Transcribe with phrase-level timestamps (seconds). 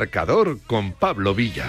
[0.00, 1.66] Marcador con Pablo Villa.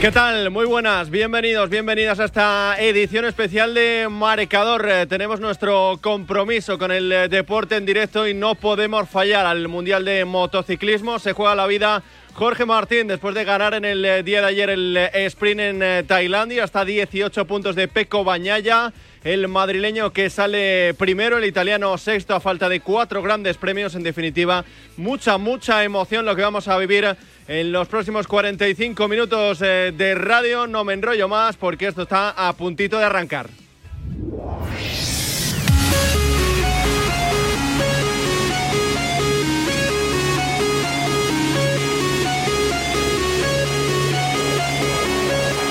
[0.00, 0.50] ¿Qué tal?
[0.50, 4.88] Muy buenas, bienvenidos, bienvenidas a esta edición especial de Marcador.
[4.88, 9.68] Eh, tenemos nuestro compromiso con el eh, deporte en directo y no podemos fallar al
[9.68, 11.18] Mundial de Motociclismo.
[11.18, 14.70] Se juega la vida Jorge Martín, después de ganar en el eh, día de ayer
[14.70, 18.94] el sprint en Tailandia, hasta 18 puntos de Peco Bañaya
[19.24, 23.94] el madrileño que sale primero, el italiano sexto a falta de cuatro grandes premios.
[23.94, 24.64] En definitiva,
[24.96, 27.16] mucha, mucha emoción lo que vamos a vivir
[27.48, 30.66] en los próximos 45 minutos eh, de radio.
[30.66, 33.48] No me enrollo más porque esto está a puntito de arrancar.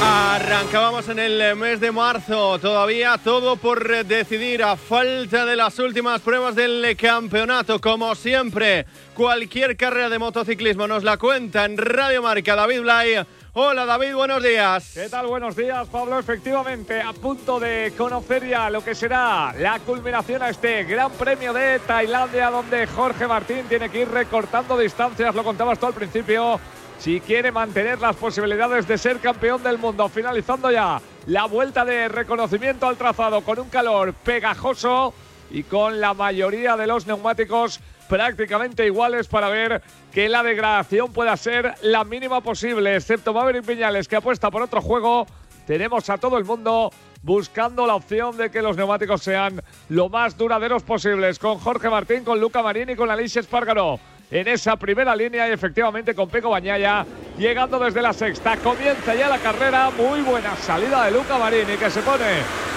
[0.03, 6.21] Arrancábamos en el mes de marzo, todavía todo por decidir a falta de las últimas
[6.21, 7.79] pruebas del campeonato.
[7.79, 13.25] Como siempre, cualquier carrera de motociclismo nos la cuenta en Radio Marca David Blay.
[13.53, 14.91] Hola David, buenos días.
[14.95, 15.27] ¿Qué tal?
[15.27, 16.17] Buenos días, Pablo.
[16.17, 21.53] Efectivamente, a punto de conocer ya lo que será la culminación a este Gran Premio
[21.53, 26.59] de Tailandia, donde Jorge Martín tiene que ir recortando distancias, lo contabas tú al principio
[27.01, 30.07] si quiere mantener las posibilidades de ser campeón del mundo.
[30.07, 35.11] Finalizando ya la vuelta de reconocimiento al trazado con un calor pegajoso
[35.49, 41.35] y con la mayoría de los neumáticos prácticamente iguales para ver que la degradación pueda
[41.37, 45.25] ser la mínima posible, excepto Maverick Piñales que apuesta por otro juego.
[45.65, 46.91] Tenemos a todo el mundo
[47.23, 52.23] buscando la opción de que los neumáticos sean lo más duraderos posibles, con Jorge Martín,
[52.23, 53.99] con Luca Marini y con Alicia Espargaró
[54.31, 57.05] en esa primera línea y efectivamente con Peco Bañaya
[57.37, 58.57] llegando desde la sexta.
[58.57, 62.25] Comienza ya la carrera, muy buena salida de Luca Marini que se pone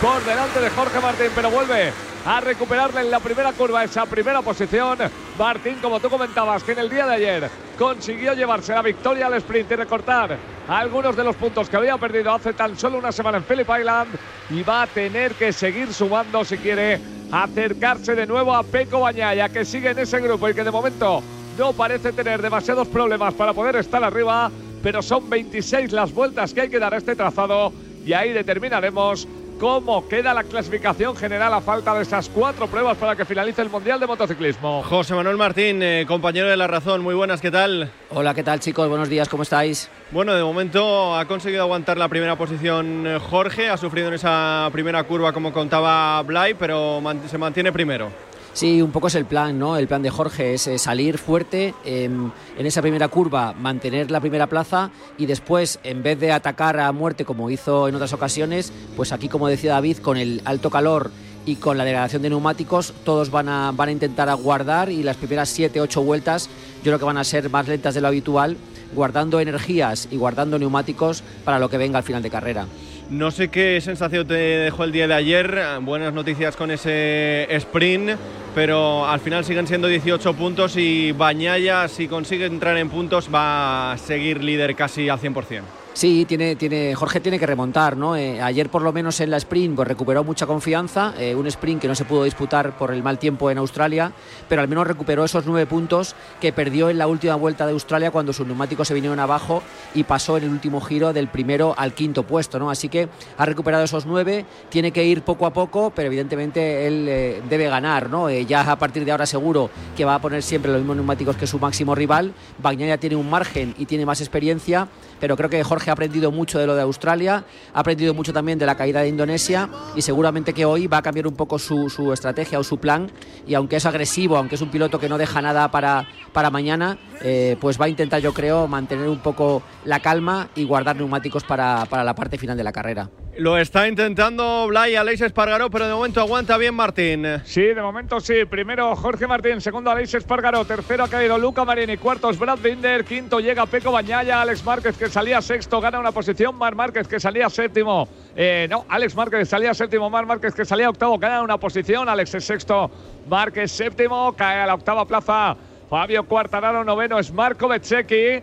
[0.03, 1.93] por delante de Jorge Martín, pero vuelve
[2.26, 4.98] a recuperarle en la primera curva esa primera posición.
[5.38, 9.34] Martín, como tú comentabas, que en el día de ayer consiguió llevarse la victoria al
[9.34, 10.37] sprint y recortar
[10.69, 14.16] algunos de los puntos que había perdido hace tan solo una semana en Phillip Island
[14.50, 17.00] y va a tener que seguir sumando si quiere
[17.31, 21.22] acercarse de nuevo a Peco Bañaya que sigue en ese grupo y que de momento
[21.59, 24.50] no parece tener demasiados problemas para poder estar arriba,
[24.82, 27.72] pero son 26 las vueltas que hay que dar a este trazado
[28.04, 29.26] y ahí determinaremos
[29.59, 33.70] cómo queda la clasificación general a falta de esas cuatro pruebas para que finalice el
[33.70, 34.82] Mundial de Motociclismo.
[34.82, 37.91] José Manuel Martín, eh, compañero de La Razón, muy buenas, ¿qué tal?
[38.10, 38.88] Hola, ¿qué tal chicos?
[38.88, 39.88] Buenos días, ¿cómo estáis?
[40.10, 44.69] Bueno, de momento ha conseguido aguantar la primera posición eh, Jorge, ha sufrido en esa
[44.72, 48.10] primera curva como contaba Blay, pero se mantiene primero.
[48.54, 49.76] Sí, un poco es el plan, ¿no?
[49.76, 54.47] El plan de Jorge es eh, salir fuerte en esa primera curva, mantener la primera
[54.47, 59.10] plaza y después, en vez de atacar a muerte como hizo en otras ocasiones, pues
[59.10, 61.10] aquí, como decía David, con el alto calor
[61.44, 65.16] y con la degradación de neumáticos, todos van a, van a intentar aguardar y las
[65.16, 66.48] primeras 7, 8 vueltas
[66.84, 68.56] yo creo que van a ser más lentas de lo habitual,
[68.94, 72.66] guardando energías y guardando neumáticos para lo que venga al final de carrera.
[73.10, 78.12] No sé qué sensación te dejó el día de ayer, buenas noticias con ese sprint,
[78.54, 83.92] pero al final siguen siendo 18 puntos y Bañaya, si consigue entrar en puntos, va
[83.92, 85.83] a seguir líder casi al 100%.
[85.94, 88.16] Sí, tiene, tiene, Jorge tiene que remontar, ¿no?
[88.16, 91.81] Eh, ayer por lo menos en la sprint pues, recuperó mucha confianza, eh, un sprint
[91.81, 94.10] que no se pudo disputar por el mal tiempo en Australia,
[94.49, 98.10] pero al menos recuperó esos nueve puntos que perdió en la última vuelta de Australia
[98.10, 99.62] cuando sus neumáticos se vinieron abajo
[99.94, 102.71] y pasó en el último giro del primero al quinto puesto, ¿no?
[102.71, 107.06] Así que ha recuperado esos nueve, tiene que ir poco a poco, pero evidentemente él
[107.09, 108.28] eh, debe ganar, ¿no?
[108.28, 111.47] ya a partir de ahora seguro que va a poner siempre los mismos neumáticos que
[111.47, 112.34] su máximo rival.
[112.61, 114.88] Bagnaia tiene un margen y tiene más experiencia,
[115.20, 118.58] pero creo que Jorge ha aprendido mucho de lo de Australia, ha aprendido mucho también
[118.58, 122.12] de la caída de Indonesia y seguramente que hoy va a cambiar un poco su,
[122.12, 123.11] estrategia o su plan
[123.46, 126.99] y aunque es agresivo, aunque es un piloto que no deja nada para, para mañana,
[127.22, 131.44] eh, pues va a intentar yo creo mantener un poco la calma y guardar neumáticos
[131.44, 133.11] para, para la parte final de la carrera.
[133.36, 137.26] Lo está intentando Blay Aleix Espargaró, pero de momento aguanta bien Martín.
[137.44, 138.44] Sí, de momento sí.
[138.44, 143.40] Primero Jorge Martín, segundo Aleix Espargaró, tercero ha caído Luca Marini, cuartos Brad Binder, quinto
[143.40, 147.50] llega Peco Bañaya, Alex Márquez que salía sexto, gana una posición, Mar Márquez que salía
[147.50, 148.08] séptimo.
[148.36, 152.34] Eh, no, Alex Márquez salía séptimo, Mar Márquez que salía octavo, gana una posición, Alex
[152.37, 152.88] es sexto,
[153.28, 155.56] Márquez séptimo, cae a la octava plaza.
[155.90, 158.42] Fabio Cuartararo noveno es Marco Bezzecchi.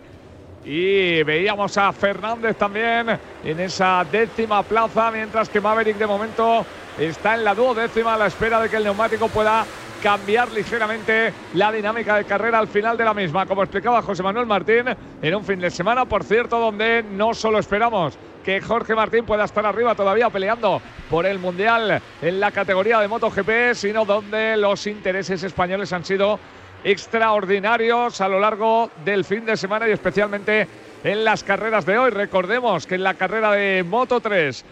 [0.64, 6.64] Y veíamos a Fernández también en esa décima plaza, mientras que Maverick de momento
[6.98, 9.64] está en la duodécima a la espera de que el neumático pueda
[10.00, 13.46] cambiar ligeramente la dinámica de carrera al final de la misma.
[13.46, 14.84] Como explicaba José Manuel Martín,
[15.20, 19.44] en un fin de semana, por cierto, donde no solo esperamos que Jorge Martín pueda
[19.44, 24.86] estar arriba todavía peleando por el Mundial en la categoría de MotoGP, sino donde los
[24.86, 26.38] intereses españoles han sido
[26.84, 30.66] extraordinarios a lo largo del fin de semana y especialmente
[31.04, 32.10] en las carreras de hoy.
[32.10, 34.64] Recordemos que en la carrera de Moto 3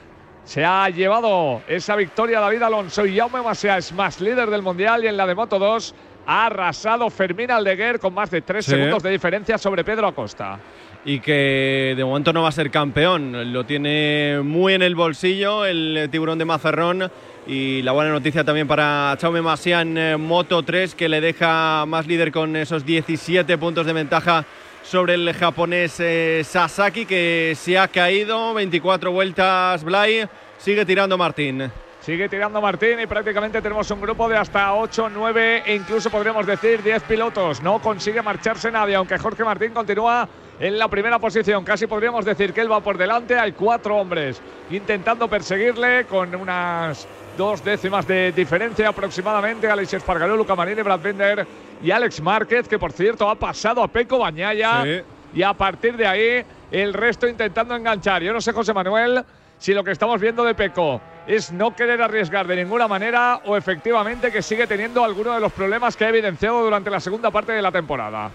[0.44, 5.04] se ha llevado esa victoria David Alonso y Jaume Masia es más líder del Mundial
[5.04, 5.94] y en la de Moto 2
[6.26, 10.58] ha arrasado Fermín Aldeguer con más de tres segundos de diferencia sobre Pedro Acosta
[11.04, 13.52] y que de momento no va a ser campeón.
[13.52, 17.10] Lo tiene muy en el bolsillo el tiburón de Mazarrón.
[17.46, 21.84] Y la buena noticia también para Chaume Masia en eh, Moto 3, que le deja
[21.86, 24.44] más líder con esos 17 puntos de ventaja
[24.82, 28.54] sobre el japonés eh, Sasaki, que se ha caído.
[28.54, 30.28] 24 vueltas, Blay.
[30.58, 31.70] Sigue tirando Martín.
[32.00, 36.46] Sigue tirando Martín y prácticamente tenemos un grupo de hasta 8, 9 e incluso podríamos
[36.46, 37.62] decir 10 pilotos.
[37.62, 40.28] No consigue marcharse nadie, aunque Jorge Martín continúa
[40.58, 41.62] en la primera posición.
[41.62, 43.38] Casi podríamos decir que él va por delante.
[43.38, 44.40] Hay cuatro hombres
[44.70, 47.06] intentando perseguirle con unas
[47.40, 49.66] dos décimas de diferencia aproximadamente.
[49.66, 51.46] Alex Espargaró, Luca Marini, Brad Binder
[51.82, 54.84] y Alex Márquez, que por cierto ha pasado a Peco Bañaya.
[55.32, 58.22] Y a partir de ahí, el resto intentando enganchar.
[58.22, 59.24] Yo no sé, José Manuel,
[59.56, 63.56] si lo que estamos viendo de Peco es no querer arriesgar de ninguna manera o
[63.56, 67.52] efectivamente que sigue teniendo alguno de los problemas que ha evidenciado durante la segunda parte
[67.52, 68.30] de la temporada.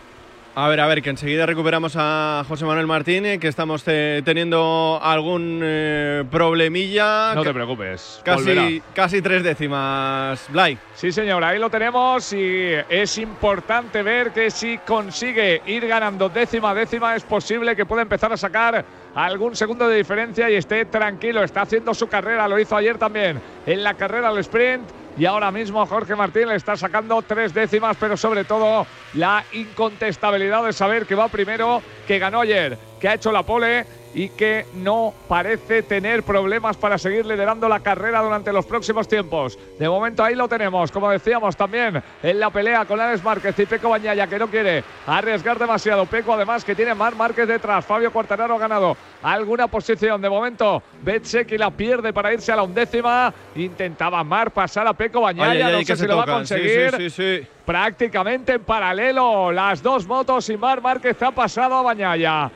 [0.57, 5.59] A ver, a ver, que enseguida recuperamos a José Manuel Martínez, que estamos teniendo algún
[5.61, 7.35] eh, problemilla.
[7.35, 8.21] No te preocupes.
[8.23, 10.77] Casi, casi tres décimas, Blay.
[10.93, 16.73] Sí, señor, ahí lo tenemos y es importante ver que si consigue ir ganando décima
[16.73, 21.43] décima, es posible que pueda empezar a sacar algún segundo de diferencia y esté tranquilo.
[21.43, 24.85] Está haciendo su carrera, lo hizo ayer también en la carrera al sprint
[25.17, 30.63] y ahora mismo Jorge Martín le está sacando tres décimas, pero sobre todo la incontestabilidad
[30.63, 34.65] de saber que va primero, que ganó ayer, que ha hecho la pole y que
[34.75, 39.59] no parece tener problemas para seguir liderando la carrera durante los próximos tiempos.
[39.77, 43.65] De momento ahí lo tenemos, como decíamos también en la pelea con Alex Márquez y
[43.65, 46.05] Peco Bañaya, que no quiere arriesgar demasiado.
[46.05, 50.21] Peco además que tiene Mar Márquez detrás, Fabio Quartararo ha ganado alguna posición.
[50.21, 53.33] De momento Betseki la pierde para irse a la undécima.
[53.55, 57.49] Intentaba Mar pasar a Peco Bañaya, no sé si lo va a conseguir.
[57.65, 62.49] Prácticamente en paralelo las dos motos y Mar Márquez ha pasado a Bañaya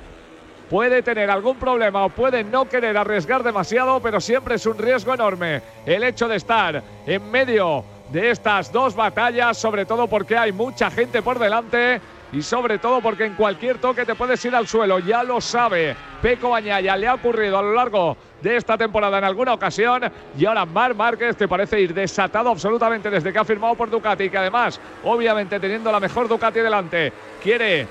[0.70, 5.14] puede tener algún problema o puede no querer arriesgar demasiado, pero siempre es un riesgo
[5.14, 10.52] enorme el hecho de estar en medio de estas dos batallas, sobre todo porque hay
[10.52, 12.02] mucha gente por delante
[12.32, 15.96] y sobre todo porque en cualquier toque te puedes ir al suelo, ya lo sabe
[16.22, 20.04] Peco Bañaya, le ha ocurrido a lo largo de esta temporada en alguna ocasión.
[20.38, 24.26] Y ahora Mar Márquez te parece ir desatado absolutamente desde que ha firmado por Ducati
[24.26, 27.12] y que además, obviamente teniendo la mejor Ducati delante,
[27.42, 27.88] quiere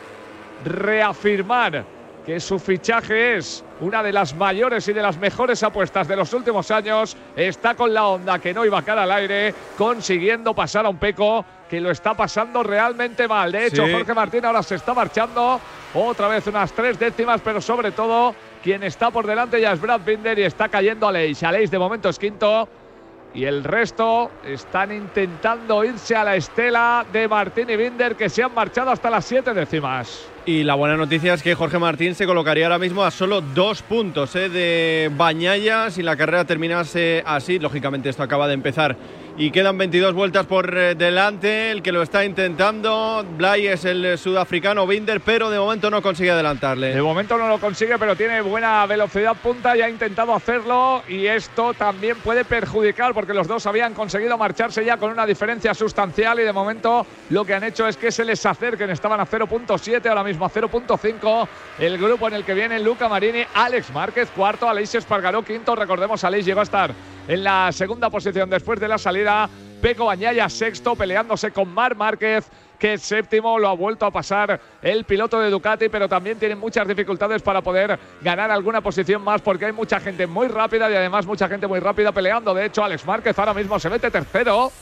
[0.64, 1.97] reafirmar
[2.28, 6.30] que su fichaje es una de las mayores y de las mejores apuestas de los
[6.34, 7.16] últimos años.
[7.34, 10.98] Está con la onda que no iba a cara al aire, consiguiendo pasar a un
[10.98, 13.50] Peco que lo está pasando realmente mal.
[13.50, 15.58] De hecho, Jorge Martín ahora se está marchando.
[15.94, 20.02] Otra vez unas tres décimas, pero sobre todo quien está por delante ya es Brad
[20.02, 21.42] Binder y está cayendo Aleix.
[21.42, 22.68] Aleix de momento es quinto.
[23.34, 28.42] Y el resto están intentando irse a la estela de Martín y Binder que se
[28.42, 30.26] han marchado hasta las siete décimas.
[30.46, 33.82] Y la buena noticia es que Jorge Martín se colocaría ahora mismo a solo dos
[33.82, 37.58] puntos eh, de Bañaya si la carrera terminase así.
[37.58, 38.96] Lógicamente esto acaba de empezar
[39.38, 41.70] y quedan 22 vueltas por eh, delante.
[41.70, 46.32] El que lo está intentando, Blay es el sudafricano Binder, pero de momento no consigue
[46.32, 46.92] adelantarle.
[46.92, 51.04] De momento no lo consigue, pero tiene buena velocidad punta y ha intentado hacerlo.
[51.06, 55.72] Y esto también puede perjudicar porque los dos habían conseguido marcharse ya con una diferencia
[55.72, 56.40] sustancial.
[56.40, 58.90] Y de momento lo que han hecho es que se les acerquen.
[58.90, 61.48] Estaban a 0.7, ahora mismo a 0.5.
[61.78, 65.76] El grupo en el que viene Luca Marini, Alex Márquez, cuarto, Aleix Espargaró, quinto.
[65.76, 66.92] Recordemos, Aleix llegó a estar
[67.28, 69.48] en la segunda posición después de la salida.
[69.80, 73.58] Peco Bañaya sexto, peleándose con Mar Márquez, que séptimo.
[73.58, 77.60] Lo ha vuelto a pasar el piloto de Ducati, pero también tiene muchas dificultades para
[77.60, 81.66] poder ganar alguna posición más, porque hay mucha gente muy rápida y además mucha gente
[81.66, 82.54] muy rápida peleando.
[82.54, 84.72] De hecho, Alex Márquez ahora mismo se mete tercero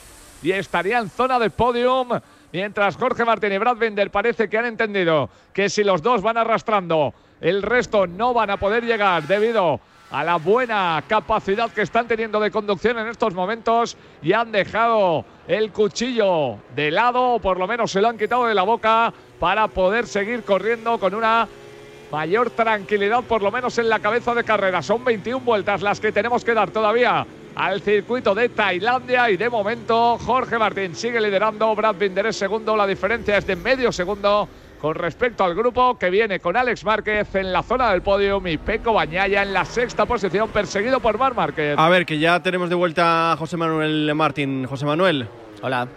[0.43, 2.09] y estaría en zona de podium.
[2.53, 6.39] Mientras Jorge Martín y Brad Binder parece que han entendido que si los dos van
[6.39, 12.07] arrastrando, el resto no van a poder llegar debido a la buena capacidad que están
[12.07, 17.59] teniendo de conducción en estos momentos y han dejado el cuchillo de lado, o por
[17.59, 21.49] lo menos se lo han quitado de la boca para poder seguir corriendo con una
[22.11, 24.81] mayor tranquilidad, por lo menos en la cabeza de carrera.
[24.83, 29.49] Son 21 vueltas las que tenemos que dar todavía al circuito de Tailandia y de
[29.49, 34.49] momento Jorge Martín sigue liderando, Brad Binder es segundo, la diferencia es de medio segundo
[34.81, 38.59] con respecto al grupo que viene con Alex Márquez en la zona del podio y
[38.59, 41.75] Peco Bañaya en la sexta posición perseguido por Mar Márquez.
[41.79, 44.67] A ver, que ya tenemos de vuelta a José Manuel Martín.
[44.67, 45.29] José Manuel.
[45.63, 45.89] Hola.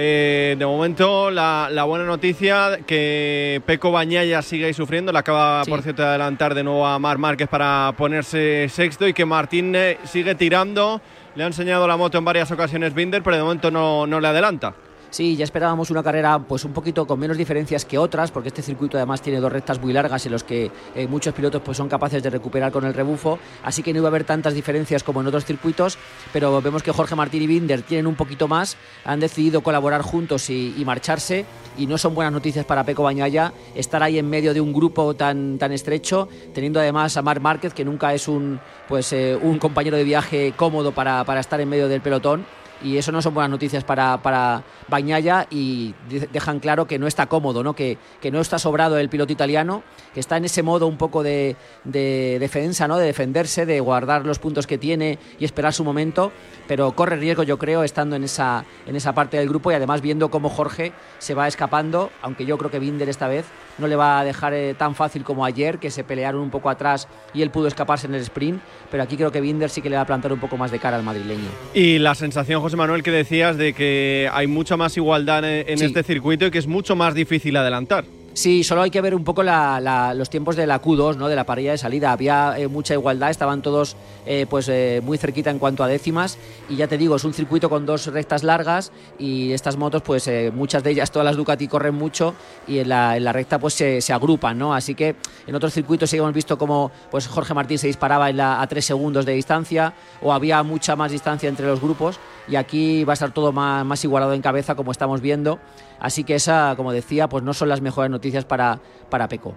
[0.00, 5.10] Eh, de momento, la, buena noticia que Peco Bañaya sigue ahí sufriendo.
[5.10, 9.12] Le acaba, por cierto, de adelantar de nuevo a Mar Márquez para ponerse sexto y
[9.12, 11.00] que Martín eh, sigue tirando.
[11.34, 14.28] Le ha enseñado la moto en varias ocasiones Binder, pero de momento no, no le
[14.28, 14.74] adelanta.
[15.10, 18.60] Sí, ya esperábamos una carrera pues un poquito con menos diferencias que otras, porque este
[18.60, 21.88] circuito además tiene dos rectas muy largas en los que eh, muchos pilotos pues son
[21.88, 25.22] capaces de recuperar con el rebufo, así que no iba a haber tantas diferencias como
[25.22, 25.96] en otros circuitos,
[26.30, 30.50] pero vemos que Jorge Martín y Binder tienen un poquito más, han decidido colaborar juntos
[30.50, 31.46] y, marcharse,
[31.78, 35.14] y no son buenas noticias para Peco Bañaya estar ahí en medio de un grupo
[35.14, 39.58] tan, tan estrecho, teniendo además a Marc Márquez, que nunca es un, pues, eh, un
[39.58, 42.44] compañero de viaje cómodo para, para estar en medio del pelotón
[42.82, 45.94] y eso no son buenas noticias para, para Bañaya y
[46.32, 47.74] dejan claro que no está cómodo, ¿no?
[47.74, 49.82] Que, que no está sobrado el piloto italiano,
[50.14, 52.96] que está en ese modo un poco de, defensa, ¿no?
[52.96, 56.32] de defenderse, de guardar los puntos que tiene y esperar su momento,
[56.66, 60.00] pero corre riesgo yo creo estando en esa, en esa parte del grupo y además
[60.00, 63.46] viendo cómo Jorge se va escapando, aunque yo creo que Binder esta vez
[63.78, 66.70] no le va a dejar eh, tan fácil como ayer, que se pelearon un poco
[66.70, 69.90] atrás y él pudo escaparse en el sprint, pero aquí creo que Binder sí que
[69.90, 71.48] le va a plantar un poco más de cara al madrileño.
[71.74, 76.02] Y la sensación, José Manuel, que decías de que hay mucha más igualdad en, este
[76.02, 78.04] circuito y que es mucho más difícil adelantar.
[78.38, 81.26] Sí, solo hay que ver un poco los tiempos de la Q2, ¿no?
[81.26, 82.12] de la parrilla de salida.
[82.12, 86.38] Había eh, mucha igualdad, estaban todos eh, pues, eh, muy cerquita en cuanto a décimas.
[86.68, 90.30] Y ya te digo, es un circuito con dos rectas largas y estas motos, pues
[90.52, 92.32] muchas de ellas, todas las Ducati corren mucho
[92.68, 94.56] y en la, en la recta pues se, se, agrupan.
[94.56, 94.72] ¿no?
[94.72, 98.36] Así que en otros circuitos sí hemos visto como pues, Jorge Martín se disparaba en
[98.36, 102.56] la, a tres segundos de distancia o había mucha más distancia entre los grupos y
[102.56, 105.58] aquí va a estar todo más, más igualado en cabeza como estamos viendo.
[106.00, 109.54] Así que esa, como decía, pues no son las mejores noticias para, para Peco.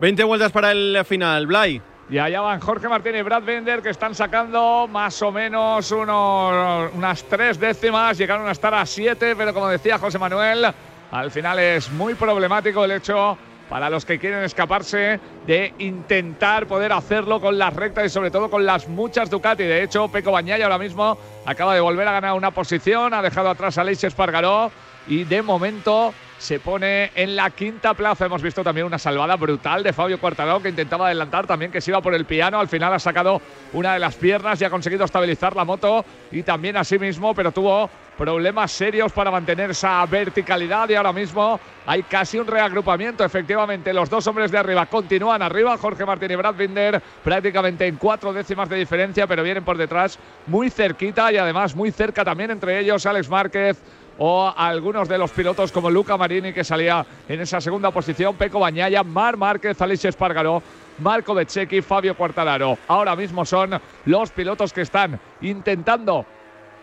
[0.00, 1.82] 20 vueltas para el final, Blay.
[2.10, 6.90] Y allá van Jorge Martín y Brad Bender que están sacando más o menos unos,
[6.94, 8.18] unas tres décimas.
[8.18, 10.66] Llegaron a estar a siete, pero como decía José Manuel,
[11.12, 13.38] al final es muy problemático el hecho
[13.70, 18.50] para los que quieren escaparse de intentar poder hacerlo con las rectas y sobre todo
[18.50, 19.62] con las muchas Ducati.
[19.62, 23.48] De hecho, Peco Bañaya ahora mismo acaba de volver a ganar una posición, ha dejado
[23.48, 24.72] atrás a Aleix Espargaró
[25.06, 28.24] y de momento se pone en la quinta plaza.
[28.24, 31.90] Hemos visto también una salvada brutal de Fabio Quartararo que intentaba adelantar también, que se
[31.90, 32.58] iba por el piano.
[32.58, 33.42] Al final ha sacado
[33.74, 37.34] una de las piernas y ha conseguido estabilizar la moto y también a sí mismo,
[37.34, 43.22] pero tuvo problemas serios para mantener esa verticalidad y ahora mismo hay casi un reagrupamiento.
[43.22, 45.76] Efectivamente, los dos hombres de arriba continúan arriba.
[45.76, 50.18] Jorge Martín y Brad Binder prácticamente en cuatro décimas de diferencia, pero vienen por detrás
[50.46, 53.78] muy cerquita y además muy cerca también entre ellos Alex Márquez
[54.22, 58.60] o algunos de los pilotos como Luca Marini que salía en esa segunda posición, Peco
[58.60, 60.62] Bañaya, Mar Márquez, Alicia Espargaró,
[60.98, 62.76] Marco Bezzecchi, Fabio Quartararo.
[62.88, 66.26] Ahora mismo son los pilotos que están intentando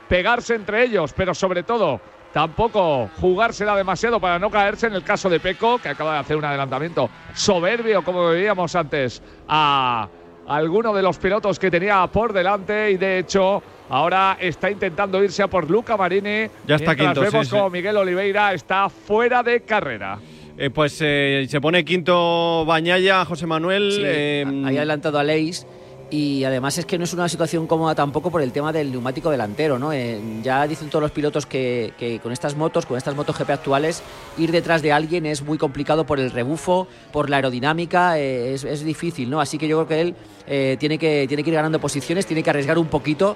[0.10, 2.02] pegarse entre ellos, pero sobre todo
[2.34, 6.38] tampoco jugársela demasiado para no caerse en el caso de Peco, que acaba de hacer
[6.38, 10.08] un adelantamiento soberbio, como veíamos antes, a
[10.48, 15.44] alguno de los pilotos que tenía por delante y de hecho ahora está intentando irse
[15.44, 16.50] a por Luca Marini.
[16.68, 17.22] Ya está quinto.
[17.22, 20.20] Vemos como Miguel Oliveira está fuera de carrera.
[20.58, 23.92] Eh, pues eh, se pone quinto Bañaya, José Manuel.
[23.92, 25.66] Sí, eh, adelantado a Leis
[26.10, 29.30] y además es que no es una situación cómoda tampoco por el tema del neumático
[29.30, 29.92] delantero, ¿no?
[29.92, 34.02] Eh, ya dicen todos los pilotos que, con estas motos, con estas motos GP actuales,
[34.38, 38.84] ir detrás de alguien es muy complicado por el rebufo, por la aerodinámica, eh, es,
[38.86, 39.42] difícil, ¿no?
[39.42, 40.16] Así que yo creo que él
[40.48, 43.36] eh, tiene, que, tiene que ir ganando posiciones, tiene que arriesgar un poquito,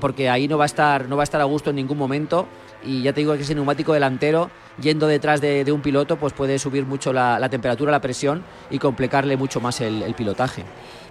[0.00, 2.46] porque ahí no va, a estar, no va a estar a gusto en ningún momento.
[2.84, 4.50] Y ya te digo que ese neumático delantero,
[4.80, 9.36] yendo detrás de, un piloto, pues puede subir mucho la, temperatura, la presión y complicarle
[9.36, 10.64] mucho más el pilotaje.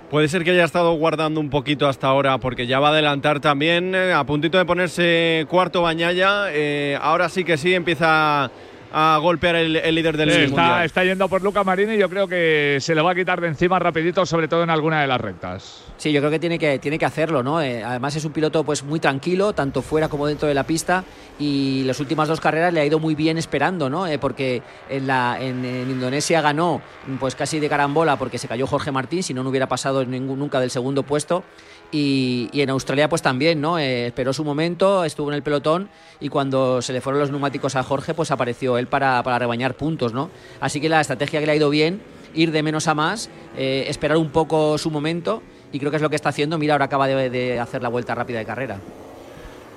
[0.10, 3.40] Puede ser que haya estado guardando un poquito hasta ahora porque ya va a adelantar
[3.40, 8.50] también, eh, a puntito de ponerse cuarto Bañaya, eh, ahora sí que sí empieza
[8.92, 12.28] a golpear el, líder del sí, está, está, yendo por Luca Marini y yo creo
[12.28, 15.22] que se le va a quitar de encima rapidito, sobre todo en alguna de las
[15.22, 15.84] rectas.
[15.98, 17.62] Sí, yo creo que tiene que, tiene que hacerlo, ¿no?
[17.62, 21.04] Eh, además es un piloto pues muy tranquilo, tanto fuera como dentro de la pista
[21.38, 24.08] y las últimas dos carreras le ha ido muy bien esperando, ¿no?
[24.08, 26.82] Eh, porque en, la, en, Indonesia ganó
[27.20, 30.40] pues casi de carambola porque se cayó Jorge Martín, si no, no hubiera pasado ningún,
[30.40, 31.44] nunca del segundo puesto
[31.92, 33.80] y, en Australia pues también, ¿no?
[33.80, 37.76] Eh, esperó su momento, estuvo en el pelotón y cuando se le fueron los neumáticos
[37.76, 40.30] a Jorge pues apareció él para, para rebañar puntos, ¿no?
[40.60, 42.02] Así que la estrategia que le ha ido bien,
[42.34, 45.42] ir de menos a más, eh, esperar un poco su momento
[45.72, 46.58] y creo que es lo que está haciendo.
[46.58, 48.80] Mira, ahora acaba de hacer la vuelta rápida de carrera.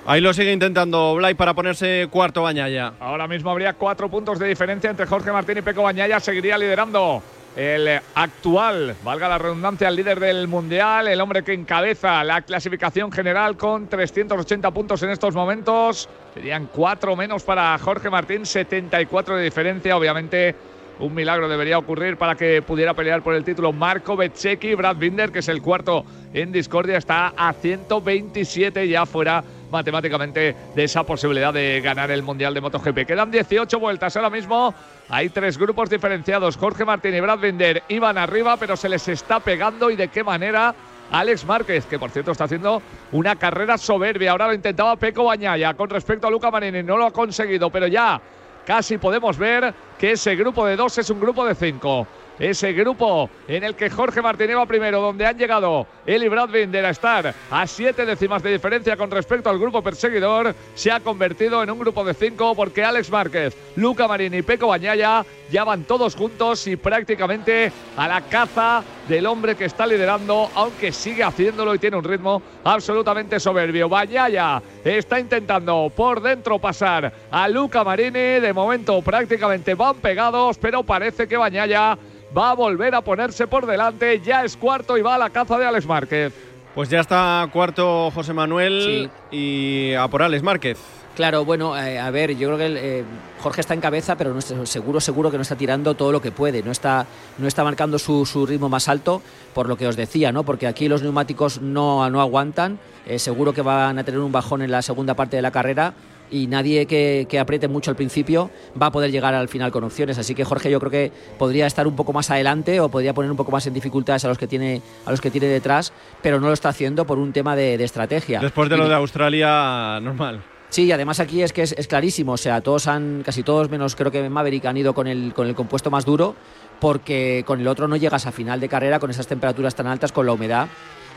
[0.05, 2.93] Ahí lo sigue intentando Blay para ponerse cuarto Bañaya.
[2.99, 6.19] Ahora mismo habría cuatro puntos de diferencia entre Jorge Martín y Peco Bañaya.
[6.19, 7.23] Seguiría liderando
[7.55, 13.11] el actual, valga la redundancia, el líder del Mundial, el hombre que encabeza la clasificación
[13.11, 16.09] general con 380 puntos en estos momentos.
[16.33, 20.55] Serían cuatro menos para Jorge Martín, 74 de diferencia, obviamente.
[20.99, 24.75] Un milagro debería ocurrir para que pudiera pelear por el título Marco Bezzecchi.
[24.75, 29.43] Brad Binder, que es el cuarto en discordia, está a 127 ya fuera
[29.73, 33.05] matemáticamente de esa posibilidad de ganar el Mundial de MotoGP.
[33.05, 34.73] Quedan 18 vueltas ahora mismo.
[35.09, 36.55] Hay tres grupos diferenciados.
[36.55, 40.23] Jorge Martín y Brad Binder iban arriba, pero se les está pegando y de qué
[40.23, 40.73] manera.
[41.11, 44.31] Alex Márquez, que por cierto está haciendo una carrera soberbia.
[44.31, 46.81] Ahora lo intentaba Peco Bañaya con respecto a Luca Marini.
[46.81, 48.21] No lo ha conseguido, pero ya
[48.65, 52.07] casi podemos ver que ese grupo de dos es un grupo de cinco
[52.49, 56.89] ese grupo en el que Jorge Martínez va primero, donde han llegado Eli Bradbinder a
[56.89, 61.71] estar a siete décimas de diferencia con respecto al grupo perseguidor, se ha convertido en
[61.71, 66.15] un grupo de cinco porque Alex Márquez, Luca Marini y Peco Bañaya ya van todos
[66.15, 71.79] juntos y prácticamente a la caza del hombre que está liderando, aunque sigue haciéndolo y
[71.79, 73.87] tiene un ritmo absolutamente soberbio.
[73.87, 80.83] Bañaya está intentando por dentro pasar a Luca Marini, de momento prácticamente van pegados, pero
[80.83, 81.97] parece que Bañaya
[82.35, 84.19] va a volver a ponerse por delante.
[84.21, 86.33] Ya es cuarto y va a la caza de Alex Márquez.
[86.75, 90.79] Pues ya está cuarto José Manuel y a por Alex Márquez.
[91.15, 93.03] Claro, bueno, eh, a ver, yo creo que eh,
[93.39, 96.31] Jorge está en cabeza, pero no seguro, seguro que no está tirando todo lo que
[96.31, 97.05] puede, no está,
[97.37, 99.21] no está marcando su, ritmo más alto,
[99.53, 100.41] por lo que os decía, ¿no?
[100.41, 104.63] Porque aquí los neumáticos no, no aguantan, eh, seguro que van a tener un bajón
[104.63, 105.93] en la segunda parte de la carrera
[106.33, 108.49] y nadie que, apriete mucho al principio
[108.81, 110.17] va a poder llegar al final con opciones.
[110.17, 113.29] Así que Jorge yo creo que podría estar un poco más adelante o podría poner
[113.29, 116.39] un poco más en dificultades a los que tiene, a los que tiene detrás, pero
[116.39, 118.39] no lo está haciendo por un tema de, estrategia.
[118.39, 120.41] Después de lo de Australia, normal.
[120.69, 124.09] Sí, además aquí es que es, clarísimo, o sea, todos han, casi todos menos creo
[124.09, 126.35] que Maverick han ido con el, con el compuesto más duro,
[126.79, 130.11] porque con el otro no llegas a final de carrera con esas temperaturas tan altas,
[130.11, 130.67] con la humedad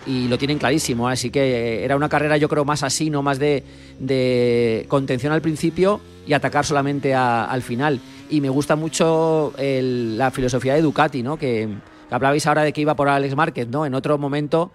[0.07, 1.09] y lo tienen clarísimo.
[1.09, 6.01] Así que era una carrera, yo creo, más así, no más de, contención al principio
[6.27, 8.01] y atacar solamente al final.
[8.31, 11.37] Y me gusta mucho la filosofía de Ducati, ¿no?
[11.39, 11.69] Que
[12.11, 13.87] hablabais ahora de que iba por Alex Márquez, ¿no?
[13.87, 14.71] En otro momento.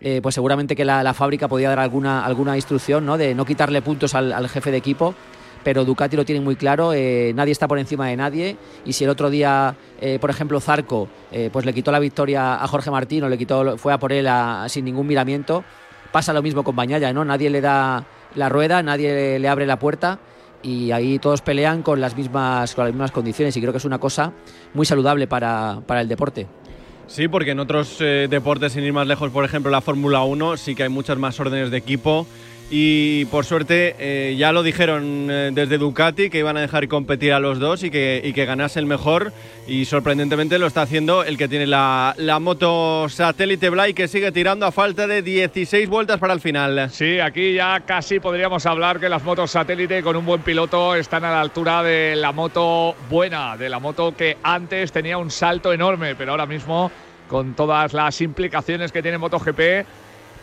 [0.00, 3.18] Eh, pues seguramente que la, fábrica podía dar alguna, alguna instrucción ¿no?
[3.18, 5.12] de no quitarle puntos al jefe de equipo
[5.62, 9.04] pero Ducati lo tiene muy claro, eh, nadie está por encima de nadie y si
[9.04, 12.90] el otro día, eh, por ejemplo, Zarco, eh, pues le quitó la victoria a Jorge
[12.90, 14.28] Martín o le quitó, fue a por él
[14.68, 15.64] sin ningún miramiento,
[16.12, 17.24] pasa lo mismo con Bañaya, ¿no?
[17.24, 20.18] Nadie le da la rueda, nadie le, abre la puerta
[20.62, 23.84] y ahí todos pelean con las mismas, con las mismas condiciones y creo que es
[23.84, 24.32] una cosa
[24.74, 26.46] muy saludable para, para el deporte.
[27.06, 30.74] Sí, porque en otros deportes, sin ir más lejos, por ejemplo la Fórmula 1, sí
[30.74, 32.26] que hay muchas más órdenes de equipo
[32.70, 37.32] y por suerte eh, ya lo dijeron eh, desde Ducati que iban a dejar competir
[37.32, 39.32] a los dos y que, ganase el mejor
[39.66, 44.66] y sorprendentemente lo está haciendo el que tiene la, moto satélite Blay que sigue tirando
[44.66, 46.90] a falta de 16 vueltas para el final.
[46.90, 51.24] Sí, aquí ya casi podríamos hablar que las motos satélite con un buen piloto están
[51.24, 55.72] a la altura de la moto buena, de la moto que antes tenía un salto
[55.72, 56.90] enorme, pero ahora mismo
[57.28, 59.60] con todas las implicaciones que tiene MotoGP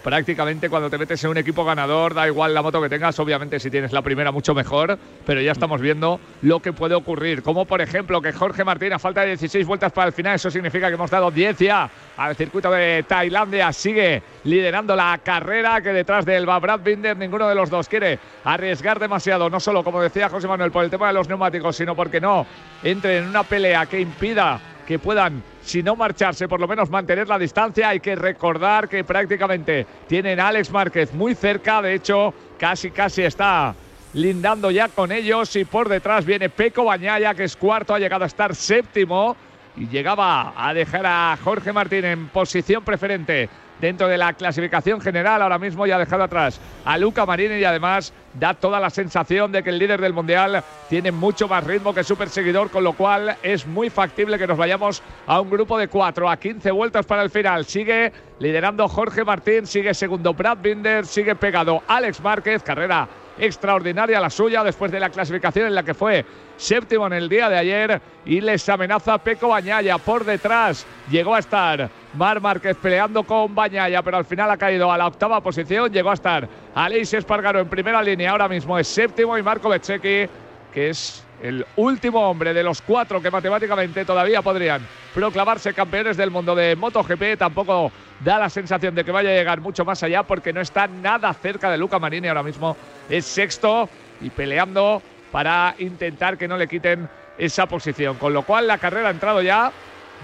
[0.05, 3.59] prácticamente cuando te metes en un equipo ganador, da igual la moto que tengas, obviamente
[3.59, 7.41] si tienes la primera mucho mejor, pero ya estamos viendo lo que puede ocurrir.
[7.41, 10.51] Como por ejemplo que Jorge Martín a falta de 16 vueltas para el final, eso
[10.51, 15.89] significa que hemos dado 10 ya al circuito de Tailandia, sigue liderando la carrera que
[15.89, 20.29] detrás del Brad Binder, ninguno de los dos quiere arriesgar demasiado, no solo como decía
[20.29, 22.45] José Manuel por el tema de los neumáticos, sino porque no
[22.83, 27.27] entre en una pelea que impida que puedan, si no marcharse, por lo menos mantener
[27.27, 27.89] la distancia.
[27.89, 33.23] Hay que recordar que prácticamente tienen a Alex Márquez muy cerca, de hecho, casi casi
[33.23, 33.75] está
[34.13, 35.55] lindando ya con ellos.
[35.55, 39.35] Y por detrás viene Peco Bañaya, que es cuarto, ha llegado a estar séptimo.
[39.77, 45.41] Y llegaba a dejar a Jorge Martín en posición preferente dentro de la clasificación general.
[45.41, 49.51] Ahora mismo ya ha dejado atrás a Luca Marini y además da toda la sensación
[49.51, 52.93] de que el líder del Mundial tiene mucho más ritmo que su perseguidor, con lo
[52.93, 57.05] cual es muy factible que nos vayamos a un grupo de cuatro, a 15 vueltas
[57.05, 57.65] para el final.
[57.65, 63.07] Sigue liderando Jorge Martín, sigue segundo Brad Binder, sigue pegado Alex Márquez, carrera
[63.38, 66.25] extraordinaria la suya después de la clasificación en la que fue
[66.57, 70.85] séptimo en el día de ayer y les amenaza Peco Bañaya por detrás.
[71.09, 75.08] Llegó a estar Mar Márquez peleando con Bañaya, pero al final ha caído a la
[75.08, 75.91] octava posición.
[75.91, 80.30] Llegó a estar Aleix Espargaro en primera línea, ahora mismo es séptimo y Marco Bezzecchi,
[80.73, 84.82] que es el último hombre de los cuatro que matemáticamente todavía podrían
[85.13, 87.38] proclamarse campeones del mundo de MotoGP.
[87.38, 87.91] Tampoco
[88.23, 91.34] da la sensación de que vaya a llegar mucho más allá porque no está nada
[91.34, 92.30] cerca de Luca Marini.
[92.30, 92.78] Ahora mismo
[93.10, 93.89] es sexto
[94.21, 95.01] y peleando
[95.32, 98.15] para intentar que no le quiten esa posición.
[98.15, 99.71] Con lo cual la carrera ha entrado ya,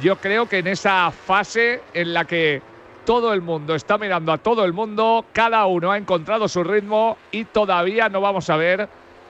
[0.01, 2.61] yo creo que en esa fase en la que
[3.05, 7.17] todo el mundo está mirando a todo el mundo, cada uno ha encontrado su ritmo
[7.31, 8.87] y todavía no vamos a ver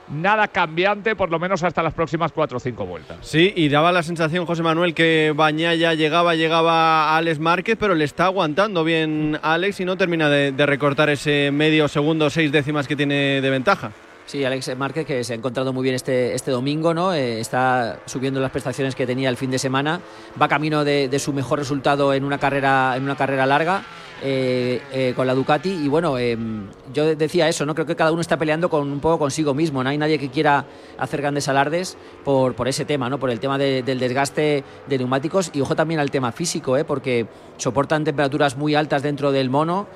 [0.10, 3.18] nada cambiante, por lo menos hasta las próximas cuatro o cinco vueltas.
[3.22, 7.96] Sí, y daba la sensación, José Manuel, que Bañaya llegaba, llegaba a Alex Márquez, pero
[7.96, 12.52] le está aguantando bien Alex y no termina de, de recortar ese medio segundo, seis
[12.52, 13.92] décimas que tiene de ventaja.
[14.32, 17.14] Sí, Alex Márquez que se ha encontrado muy bien este, este domingo, ¿no?
[17.14, 20.00] Eh, está subiendo las prestaciones que tenía el fin de semana,
[20.42, 23.84] va camino de, su mejor resultado en una carrera, en una carrera larga.
[24.24, 25.72] Eh, eh, con la Ducati.
[25.72, 26.16] Y bueno
[26.94, 29.84] yo decía eso no creo que cada uno está peleando con un poco consigo mismo
[29.84, 30.64] no hay nadie que quiera
[31.00, 34.98] hacer grandes alardes por, por ese tema no por el tema de, del desgaste de
[35.00, 37.26] neumáticos y ojo también al tema físico porque
[37.58, 39.88] soportan temperaturas muy altas dentro del mono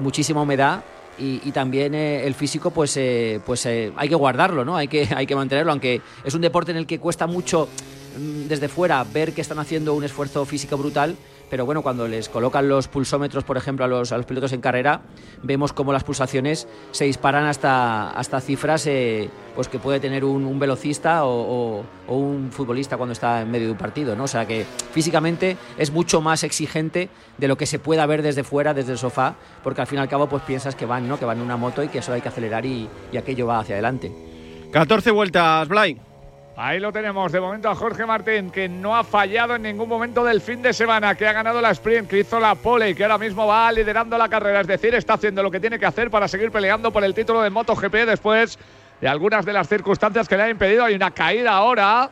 [0.00, 0.84] muchísima humedad
[1.22, 5.08] y, también eh, el físico pues eh, pues eh, hay que guardarlo no hay que
[5.16, 7.68] hay que mantenerlo aunque es un deporte en el que cuesta mucho
[8.18, 11.16] mm, desde fuera ver que están haciendo un esfuerzo físico brutal
[11.52, 14.62] pero bueno, cuando les colocan los pulsómetros, por ejemplo, a los, a los pilotos en
[14.62, 15.02] carrera,
[15.42, 20.58] vemos cómo las pulsaciones se disparan hasta, hasta cifras eh, pues que puede tener un,
[20.58, 24.24] velocista o, un futbolista cuando está en medio de un partido, ¿no?
[24.24, 28.44] O sea que físicamente es mucho más exigente de lo que se pueda ver desde
[28.44, 31.18] fuera, desde el sofá, porque al fin y al cabo pues piensas que van, ¿no?
[31.18, 33.58] Que van en una moto y que eso hay que acelerar y, y aquello va
[33.58, 34.10] hacia adelante.
[34.72, 36.11] 14 vueltas, Blay.
[36.54, 40.22] Ahí lo tenemos de momento a Jorge Martín, que no ha fallado en ningún momento
[40.22, 43.04] del fin de semana, que ha ganado la sprint, que hizo la pole y que
[43.04, 44.60] ahora mismo va liderando la carrera.
[44.60, 47.40] Es decir, está haciendo lo que tiene que hacer para seguir peleando por el título
[47.40, 48.58] de MotoGP después
[49.00, 50.84] de algunas de las circunstancias que le han impedido.
[50.84, 52.10] Hay una caída ahora.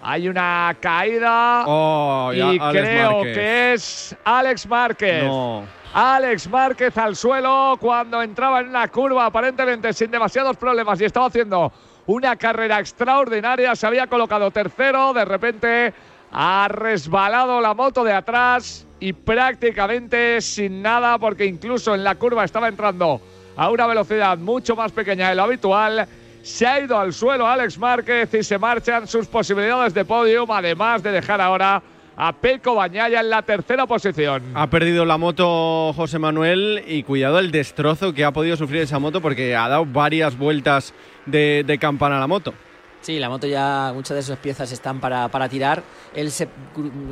[0.00, 1.64] Hay una caída.
[1.66, 3.34] Oh, y Alex creo Márquez.
[3.34, 5.24] que es Alex Márquez.
[5.24, 5.64] No.
[5.92, 11.26] Alex Márquez al suelo cuando entraba en una curva aparentemente sin demasiados problemas y estaba
[11.26, 11.72] haciendo
[12.06, 15.94] una carrera extraordinaria, se había colocado tercero, de repente
[16.32, 22.44] ha resbalado la moto de atrás y prácticamente sin nada porque incluso en la curva
[22.44, 23.20] estaba entrando
[23.56, 26.08] a una velocidad mucho más pequeña de lo habitual.
[26.42, 31.02] Se ha ido al suelo Alex Márquez y se marchan sus posibilidades de podium, además
[31.02, 31.82] de dejar ahora
[32.16, 34.42] a Peco Bañaya en la tercera posición.
[34.54, 38.98] Ha perdido la moto José Manuel y cuidado el destrozo que ha podido sufrir esa
[38.98, 40.94] moto porque ha dado varias vueltas
[41.26, 42.54] de, de campana a la moto.
[43.00, 45.82] Sí, la moto ya, muchas de esas piezas están para, para tirar.
[46.14, 46.48] Él se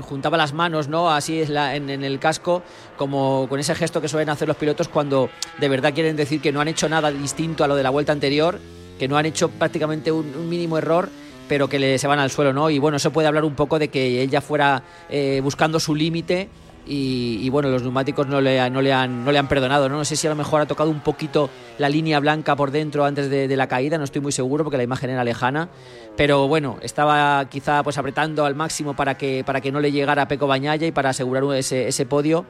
[0.01, 1.11] juntaba las manos, ¿no?
[1.11, 2.63] Así es la, en, en, el casco,
[2.97, 6.51] como con ese gesto que suelen hacer los pilotos cuando de verdad quieren decir que
[6.51, 8.59] no han hecho nada distinto a lo de la vuelta anterior,
[8.99, 11.11] que no han hecho prácticamente un, un mínimo error
[11.53, 12.71] pero que le, se van al suelo, ¿no?
[12.71, 15.95] Y bueno, eso puede hablar un poco de que él ya fuera eh, buscando su
[15.95, 16.49] límite
[16.87, 19.99] y, bueno, los neumáticos no le, no, le han, no le han perdonado, ¿no?
[19.99, 23.05] No sé si a lo mejor ha tocado un poquito la línea blanca por dentro
[23.05, 25.69] antes de, de la caída, no estoy muy seguro porque la imagen era lejana,
[26.17, 30.23] pero bueno, estaba quizá pues apretando al máximo para que, para que no le llegara
[30.23, 32.47] a Peco Bañaya y para asegurar ese, ese podio.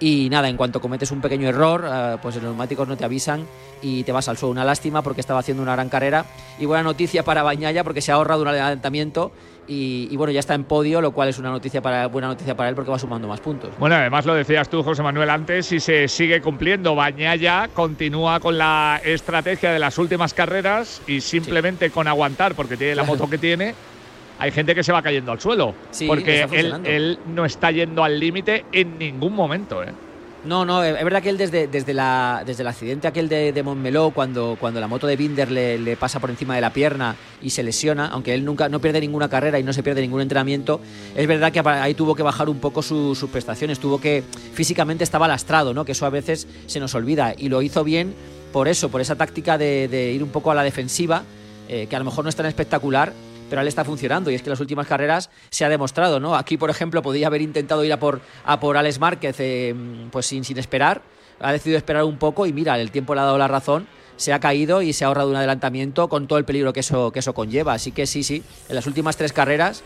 [0.00, 3.46] Y nada, en cuanto cometes un pequeño error, uh, pues los neumáticos no te avisan
[3.82, 4.52] y te vas al suelo.
[4.52, 6.24] Una lástima porque estaba haciendo una gran carrera.
[6.58, 9.32] Y buena noticia para Bañaya porque se ha ahorrado un adelantamiento
[9.70, 12.70] y, bueno, ya está en podio, lo cual es una noticia para, buena noticia para
[12.70, 13.70] él porque va sumando más puntos.
[13.78, 18.56] Bueno, además lo decías tú, José Manuel, antes, si se sigue cumpliendo, Bañaya continúa con
[18.56, 23.36] la estrategia de las últimas carreras y simplemente con aguantar, porque tiene la moto que
[23.36, 23.74] tiene,
[24.38, 25.74] hay gente que se va cayendo al suelo.
[25.90, 29.82] Sí, porque él, él, no está yendo al límite en ningún momento.
[29.82, 29.92] ¿eh?
[30.44, 33.62] No, no, es verdad que él desde, desde, la, desde el accidente aquel de, de
[33.64, 37.16] Montmeló, cuando, cuando la moto de Binder le, le, pasa por encima de la pierna
[37.42, 40.20] y se lesiona, aunque él nunca no pierde ninguna carrera y no se pierde ningún
[40.20, 40.80] entrenamiento,
[41.16, 44.22] es verdad que ahí tuvo que bajar un poco su, sus prestaciones, tuvo que
[44.54, 45.84] físicamente estaba lastrado, ¿no?
[45.84, 48.14] que eso a veces se nos olvida y lo hizo bien
[48.52, 51.24] por eso, por esa táctica de, de ir un poco a la defensiva,
[51.68, 53.12] eh, que a lo mejor no es tan espectacular,
[53.48, 56.36] pero él está funcionando y es que en las últimas carreras se ha demostrado, ¿no?
[56.36, 59.74] Aquí, por ejemplo, podía haber intentado ir a por, a por Alex Márquez eh,
[60.10, 61.02] pues sin, sin esperar,
[61.40, 64.32] ha decidido esperar un poco y mira, el tiempo le ha dado la razón, se
[64.32, 67.20] ha caído y se ha ahorrado un adelantamiento con todo el peligro que eso, que
[67.20, 67.74] eso conlleva.
[67.74, 69.82] Así que sí, sí, en las últimas tres carreras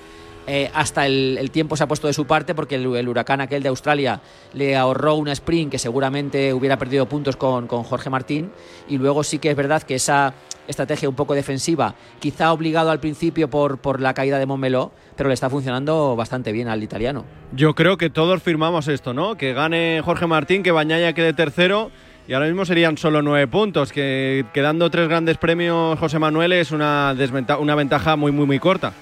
[0.46, 3.62] eh, hasta el, tiempo se ha puesto de su parte porque el, el, huracán aquel
[3.62, 4.20] de Australia
[4.54, 8.50] le ahorró una sprint que seguramente hubiera perdido puntos con, con, Jorge Martín
[8.88, 10.34] y luego sí que es verdad que esa
[10.66, 15.28] estrategia un poco defensiva, quizá obligado al principio por, por la caída de Montmeló, pero
[15.28, 17.24] le está funcionando bastante bien al italiano.
[17.52, 19.36] Yo creo que todos firmamos esto, ¿no?
[19.36, 21.90] Que gane Jorge Martín, que Bañaya quede tercero
[22.26, 26.70] y ahora mismo serían solo nueve puntos, que quedando tres grandes premios José Manuel es
[26.70, 27.14] una,
[27.58, 28.92] una ventaja muy, muy, muy corta.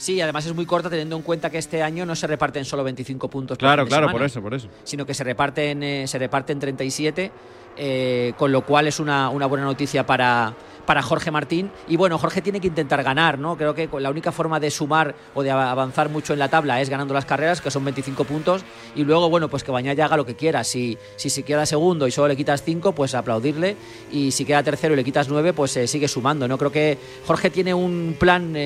[0.00, 2.82] Sí, además es muy corta teniendo en cuenta que este año no se reparten solo
[2.82, 3.58] 25 puntos.
[3.58, 4.66] Claro, claro, por eso, por eso.
[4.82, 7.30] Sino que se reparten, eh, se reparten 37,
[7.76, 10.54] eh, con lo cual es una, una buena noticia para,
[10.86, 11.70] para Jorge Martín.
[11.86, 13.58] Y bueno, Jorge tiene que intentar ganar, ¿no?
[13.58, 16.88] Creo que la única forma de sumar o de avanzar mucho en la tabla es
[16.88, 18.64] ganando las carreras, que son 25 puntos.
[18.96, 20.64] Y luego, bueno, pues que Bañaya haga lo que quiera.
[20.64, 23.76] Si, si se queda segundo y solo le quitas 5, pues aplaudirle.
[24.10, 26.56] Y si queda tercero y le quitas 9, pues eh, sigue sumando, ¿no?
[26.56, 28.56] Creo que Jorge tiene un plan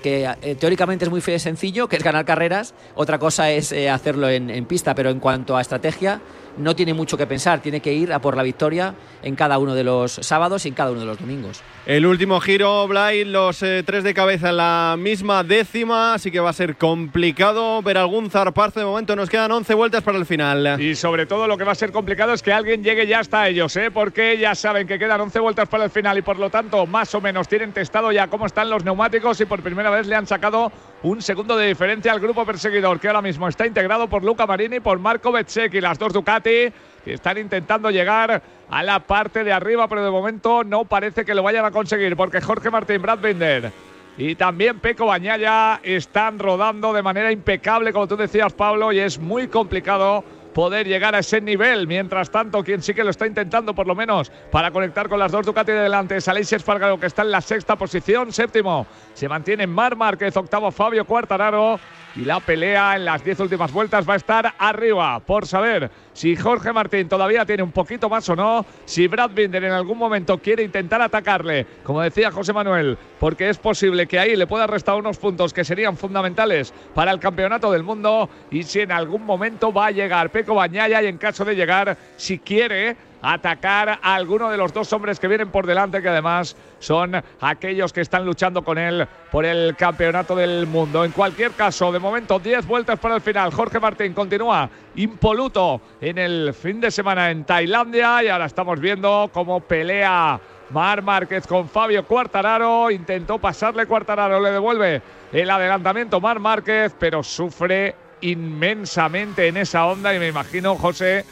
[0.00, 4.28] que eh, teóricamente es muy sencillo, que es ganar carreras, otra cosa es eh, hacerlo
[4.28, 6.20] en, en, pista, pero en cuanto a estrategia,
[6.56, 9.74] no tiene mucho que pensar, tiene que ir a por la victoria en cada uno
[9.74, 11.62] de los sábados y en cada uno de los domingos.
[11.86, 16.40] El último giro, Blay, los eh, tres de cabeza en la misma décima, así que
[16.40, 18.80] va a ser complicado ver algún zarpazo.
[18.80, 20.80] De momento nos quedan 11 vueltas para el final.
[20.80, 23.48] Y sobre todo lo que va a ser complicado es que alguien llegue ya hasta
[23.48, 23.90] ellos, ¿eh?
[23.90, 27.14] porque ya saben que quedan 11 vueltas para el final y por lo tanto más
[27.14, 30.26] o menos tienen testado ya cómo están los neumáticos y por primera vez le han
[30.26, 30.70] sacado
[31.02, 34.76] un segundo de diferencia al grupo perseguidor que ahora mismo está integrado por Luca Marini
[34.76, 35.32] y por Marco
[35.72, 36.72] y las dos Ducati que
[37.06, 41.42] están intentando llegar a la parte de arriba, pero de momento no parece que lo
[41.42, 43.72] vayan a conseguir porque Jorge Martín, Brad Binder
[44.16, 49.18] y también Peco Bañaya están rodando de manera impecable, como tú decías, Pablo, y es
[49.18, 50.24] muy complicado
[50.54, 51.86] poder llegar a ese nivel.
[51.86, 55.32] Mientras tanto, quien sí que lo está intentando, por lo menos, para conectar con las
[55.32, 58.32] dos Ducati de delante, es Aleix Espargaro, que está en la sexta posición.
[58.32, 61.78] Séptimo se mantiene Mar Márquez, octavo Fabio Cuartararo
[62.16, 66.34] y la pelea en las 10 últimas vueltas va a estar arriba por saber si
[66.36, 70.38] Jorge Martín todavía tiene un poquito más o no, si Brad Binder en algún momento
[70.38, 74.96] quiere intentar atacarle, como decía José Manuel, porque es posible que ahí le pueda restar
[74.96, 79.72] unos puntos que serían fundamentales para el campeonato del mundo y si en algún momento
[79.72, 84.72] va a llegar Y en caso de llegar, si quiere atacar a alguno de los
[84.72, 89.06] dos hombres que vienen por delante, que además son aquellos que están luchando con él
[89.30, 91.04] por el campeonato del mundo.
[91.04, 93.52] En cualquier caso, de momento 10 vueltas para el final.
[93.52, 99.30] Jorge Martín continúa impoluto en el fin de semana en Tailandia y ahora estamos viendo
[99.32, 102.90] cómo pelea Mar Márquez con Fabio Cuartararo.
[102.90, 110.14] Intentó pasarle Cuartararo, le devuelve el adelantamiento Mar Márquez, pero sufre inmensamente en esa onda
[110.14, 111.24] y me imagino, José,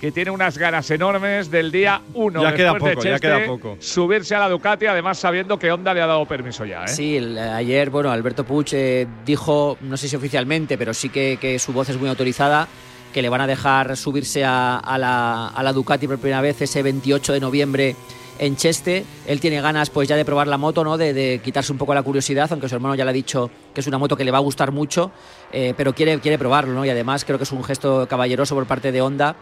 [0.00, 3.76] que tiene unas ganas enormes del día 1 ya queda poco, ya queda poco.
[3.80, 6.84] subirse a la Ducati, además sabiendo que Honda le ha dado permiso ya.
[6.84, 6.88] ¿eh?
[6.88, 11.72] Sí, ayer, bueno, Alberto Puch eh, dijo, no sé si oficialmente, pero sí que, su
[11.72, 12.66] voz es muy autorizada,
[13.12, 16.82] que le van a dejar subirse a, la, a la Ducati por primera vez ese
[16.82, 17.96] 28 de noviembre
[18.38, 19.04] en Cheste.
[19.26, 20.96] Él tiene ganas pues ya de probar la moto, ¿no?
[20.96, 23.86] De, quitarse un poco la curiosidad, aunque su hermano ya le ha dicho que es
[23.86, 25.10] una moto que le va a gustar mucho,
[25.52, 26.84] eh, pero quiere, quiere probarlo, ¿no?
[26.84, 29.36] Y además creo que es un gesto caballeroso por parte de Honda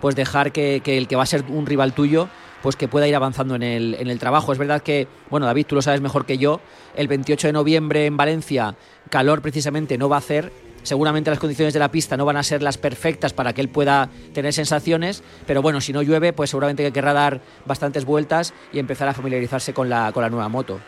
[0.00, 2.28] pues dejar que, el que va a ser un rival tuyo
[2.62, 4.52] pues que pueda ir avanzando en el, en el trabajo.
[4.52, 6.60] Es verdad que, bueno, David, tú lo sabes mejor que yo,
[6.94, 8.74] el 28 de noviembre en Valencia,
[9.10, 10.52] calor precisamente no va a hacer,
[10.84, 13.68] seguramente las condiciones de la pista no van a ser las perfectas para que él
[13.68, 18.54] pueda tener sensaciones, pero bueno, si no llueve, pues seguramente que querrá dar bastantes vueltas
[18.72, 20.78] y empezar a familiarizarse con la, con la nueva moto.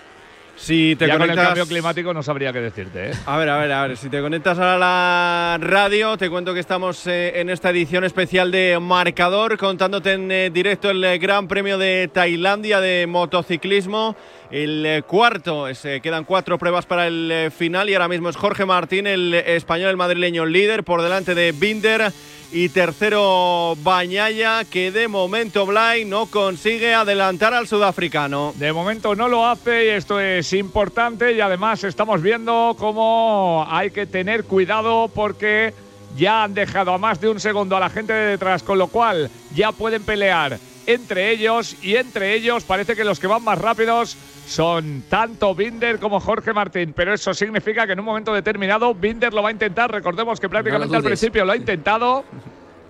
[0.56, 1.28] Si te conectas...
[1.28, 3.10] con el cambio climático no sabría qué decirte.
[3.10, 3.12] ¿eh?
[3.26, 3.96] A ver, a ver, a ver.
[3.96, 8.50] Si te conectas a la radio, te cuento que estamos eh, en esta edición especial
[8.50, 14.16] de Marcador, contándote en eh, directo el Gran Premio de Tailandia de motociclismo.
[14.50, 19.08] El cuarto, se quedan cuatro pruebas para el final y ahora mismo es Jorge Martín,
[19.08, 22.12] el español, el madrileño líder, por delante de Binder
[22.52, 28.54] y tercero Bañaya, que de momento Blay no consigue adelantar al sudafricano.
[28.56, 33.90] De momento no lo hace y esto es importante y además estamos viendo cómo hay
[33.90, 35.74] que tener cuidado porque
[36.16, 38.86] ya han dejado a más de un segundo a la gente de detrás, con lo
[38.86, 40.56] cual ya pueden pelear
[40.86, 45.98] entre ellos y entre ellos parece que los que van más rápidos son tanto Binder
[45.98, 49.52] como Jorge Martín, pero eso significa que en un momento determinado Binder lo va a
[49.52, 49.90] intentar.
[49.90, 52.24] Recordemos que prácticamente al principio lo ha intentado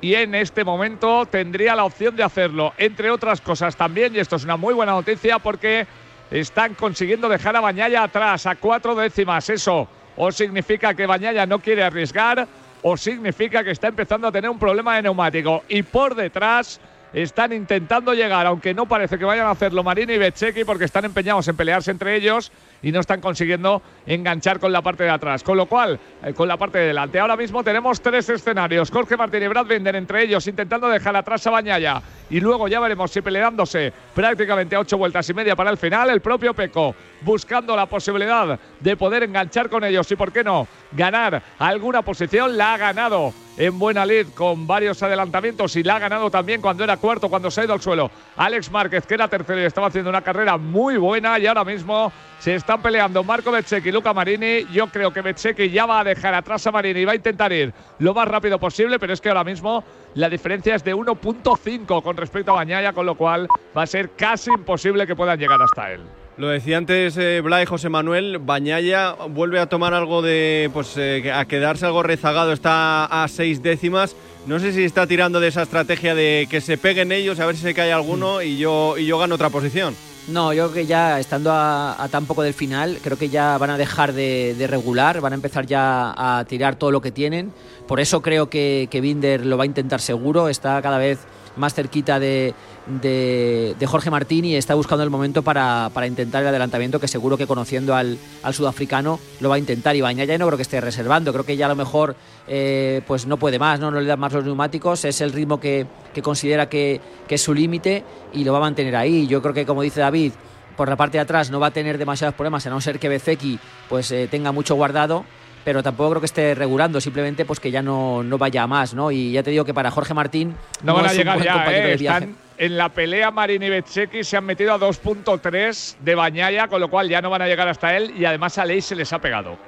[0.02, 2.74] y en este momento tendría la opción de hacerlo.
[2.76, 5.86] Entre otras cosas también, y esto es una muy buena noticia porque
[6.30, 9.48] están consiguiendo dejar a Bañaya atrás a cuatro décimas.
[9.50, 12.46] Eso o significa que Bañaya no quiere arriesgar
[12.82, 15.64] o significa que está empezando a tener un problema de neumático.
[15.68, 16.80] Y por detrás
[17.12, 21.04] están intentando llegar, aunque no parece que vayan a hacerlo Marini y Bececchi porque están
[21.04, 25.42] empeñados en pelearse entre ellos y no están consiguiendo enganchar con la parte de atrás.
[25.42, 27.18] Con lo cual, eh, con la parte de delante.
[27.18, 28.90] Ahora mismo tenemos tres escenarios.
[28.90, 32.02] Jorge Martín y Brad Binder entre ellos intentando dejar atrás a Bañaya.
[32.28, 36.10] Y luego ya veremos si peleándose prácticamente a ocho vueltas y media para el final.
[36.10, 40.66] El propio Peco buscando la posibilidad de poder enganchar con ellos y, ¿por qué no?,
[40.92, 45.98] ganar alguna posición, la ha ganado en buena lid con varios adelantamientos y la ha
[45.98, 48.10] ganado también cuando era cuarto, cuando se ha ido al suelo.
[48.36, 52.12] Alex Márquez, que era tercero y estaba haciendo una carrera muy buena y ahora mismo
[52.38, 54.66] se están peleando Marco Bezzecchi y Luca Marini.
[54.72, 57.52] Yo creo que Bezzecchi ya va a dejar atrás a Marini y va a intentar
[57.52, 62.02] ir lo más rápido posible, pero es que ahora mismo la diferencia es de 1.5
[62.02, 65.62] con respecto a Bañaya, con lo cual va a ser casi imposible que puedan llegar
[65.62, 66.00] hasta él.
[66.38, 71.30] Lo decía antes eh, Blay José Manuel, Bañaya vuelve a tomar algo de, pues eh,
[71.32, 74.16] a quedarse algo rezagado, está a seis décimas.
[74.48, 77.54] No sé si está tirando de esa estrategia de que se peguen ellos, a ver
[77.54, 79.94] si se cae alguno y yo, y yo gano otra posición.
[80.28, 83.70] No, yo creo que ya estando a, tan poco del final, creo que ya van
[83.70, 87.52] a dejar de, regular, van a empezar ya a tirar todo lo que tienen.
[87.86, 91.20] Por eso creo que, que Binder lo va a intentar seguro, está cada vez
[91.56, 92.54] más cerquita de,
[92.86, 97.46] de, Jorge Martín y está buscando el momento para, intentar el adelantamiento que seguro que
[97.46, 98.18] conociendo al,
[98.52, 101.66] sudafricano lo va a intentar y ya no creo que esté reservando, creo que ya
[101.66, 102.16] a lo mejor
[102.46, 103.90] eh, pues no puede más, ¿no?
[103.90, 105.86] no le da más los neumáticos, es el ritmo que,
[106.22, 109.26] considera que, es su límite y lo va a mantener ahí.
[109.26, 110.32] Yo creo que como dice David,
[110.76, 113.08] por la parte de atrás no va a tener demasiados problemas, a no ser que
[113.08, 115.24] Bezeki pues eh, tenga mucho guardado
[115.66, 118.94] pero tampoco creo que esté regulando, simplemente pues que ya no, no vaya a más,
[118.94, 119.10] ¿no?
[119.10, 122.36] Y ya te digo que para Jorge Martín no, van a llegar ya, eh, están
[122.56, 123.66] en la pelea Marini
[124.12, 127.48] y se han metido a 2.3 de Bañaya, con lo cual ya no van a
[127.48, 129.58] llegar hasta él y además a Ley se les ha pegado.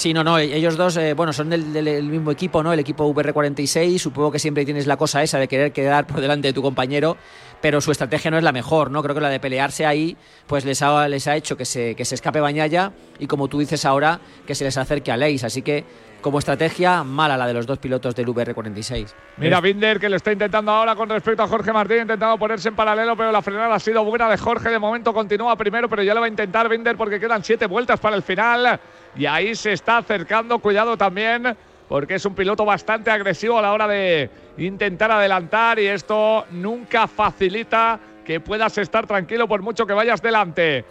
[0.00, 2.72] Sí, no, no, ellos dos, eh, bueno, son del, mismo equipo, ¿no?
[2.72, 6.48] El equipo VR46, supongo que siempre tienes la cosa esa de querer quedar por delante
[6.48, 7.18] de tu compañero,
[7.60, 9.02] pero su estrategia no es la mejor, ¿no?
[9.02, 12.06] Creo que la de pelearse ahí, pues les ha, les ha hecho que se, que
[12.06, 15.60] se escape Bañaya y como tú dices ahora, que se les acerque a Leis, así
[15.60, 15.84] que
[16.20, 19.12] como estrategia, mala la de los dos pilotos del VR46.
[19.38, 22.76] Mira, Binder que lo está intentando ahora con respecto a Jorge Martín, intentando ponerse en
[22.76, 24.68] paralelo, pero la frenada ha sido buena de Jorge.
[24.68, 27.98] De momento continúa primero, pero ya lo va a intentar Binder porque quedan siete vueltas
[28.00, 28.80] para el final.
[29.16, 31.56] Y ahí se está acercando, cuidado también,
[31.88, 37.08] porque es un piloto bastante agresivo a la hora de intentar adelantar y esto nunca
[37.08, 40.84] facilita que puedas estar tranquilo por mucho que vayas delante.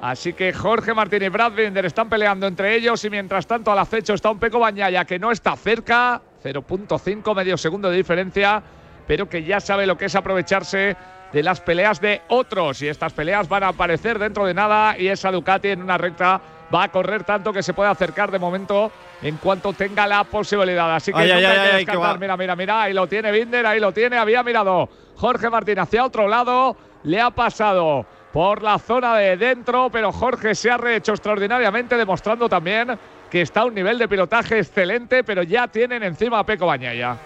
[0.00, 3.78] Así que Jorge Martín y Brad Binder están peleando entre ellos y mientras tanto al
[3.78, 8.62] acecho está un Peco Bañaya que no está cerca, 0.5 medio segundo de diferencia,
[9.06, 10.96] pero que ya sabe lo que es aprovecharse
[11.32, 15.08] de las peleas de otros y estas peleas van a aparecer dentro de nada y
[15.08, 16.40] esa Ducati en una recta
[16.74, 18.90] va a correr tanto que se puede acercar de momento
[19.22, 20.94] en cuanto tenga la posibilidad.
[20.94, 23.92] Así que ay, ay, hay que Mira, mira, mira, ahí lo tiene Binder, ahí lo
[23.92, 29.36] tiene, había mirado Jorge Martín hacia otro lado, le ha pasado por la zona de
[29.36, 32.98] dentro, pero Jorge se ha rehecho extraordinariamente, demostrando también
[33.30, 37.16] que está a un nivel de pilotaje excelente, pero ya tienen encima a Peco Bañaya.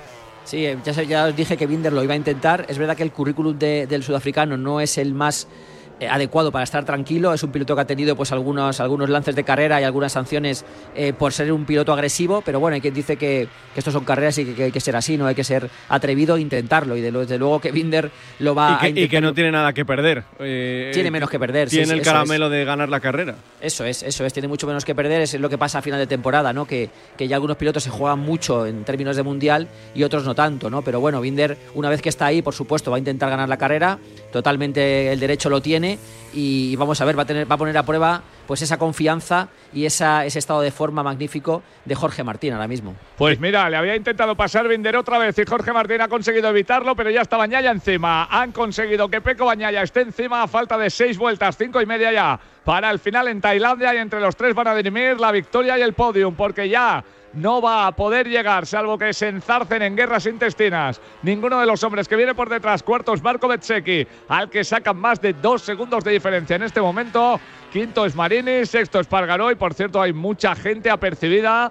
[0.45, 2.65] Sí, ya, ya os dije que Binder lo iba a intentar.
[2.69, 6.85] Es verdad que el currículum del sudafricano no es el más eh, adecuado para estar
[6.85, 7.33] tranquilo.
[7.35, 10.65] Es un piloto que ha tenido pues algunos, algunos lances de carrera y algunas sanciones
[10.95, 14.05] eh, por ser un piloto agresivo, pero bueno, hay quien dice que, que estos son
[14.05, 16.97] carreras y que, hay que ser así, no hay que ser atrevido e intentarlo.
[16.97, 19.73] Y desde luego que Binder lo va y que, a Y que no tiene nada
[19.73, 20.25] que perder.
[20.39, 21.69] Eh, tiene menos que perder.
[21.69, 23.37] Tiene el caramelo de ganar la carrera.
[23.61, 25.23] Eso es, eso es, tiene mucho menos que perder.
[25.23, 26.67] Es lo que pasa a final de temporada, ¿no?
[26.67, 30.35] Que, que ya algunos pilotos se juegan mucho en términos de mundial y otros no
[30.35, 30.83] tanto, ¿no?
[30.83, 33.57] Pero bueno, Binder, una vez que está ahí, por supuesto, va a intentar ganar la
[33.57, 33.99] carrera,
[34.31, 35.88] totalmente el derecho lo tiene
[36.33, 39.49] y vamos a ver, va a, tener, va a poner a prueba pues esa confianza
[39.73, 42.95] y esa, ese estado de forma magnífico de Jorge Martín ahora mismo.
[43.17, 46.95] Pues mira, le había intentado pasar Binder otra vez y Jorge Martín ha conseguido evitarlo,
[46.97, 48.25] pero ya está Bañaya encima.
[48.31, 52.13] Han conseguido que Peco Bañaya esté encima a falta de seis vueltas, cinco y media
[52.13, 55.79] ya para el final en Tailandia y entre los tres van a dirimir la victoria
[55.79, 59.97] y el podium, porque ya no va a poder llegar, salvo que se enzarcen en
[59.97, 61.01] guerras intestinas.
[61.23, 64.97] Ninguno de los hombres que viene por detrás, cuarto es Marco Bezzecchi, al que sacan
[64.97, 67.41] más de dos segundos de diferencia en este momento.
[67.73, 71.71] Quinto es Marini, sexto es Pargaró y por cierto hay mucha gente apercibida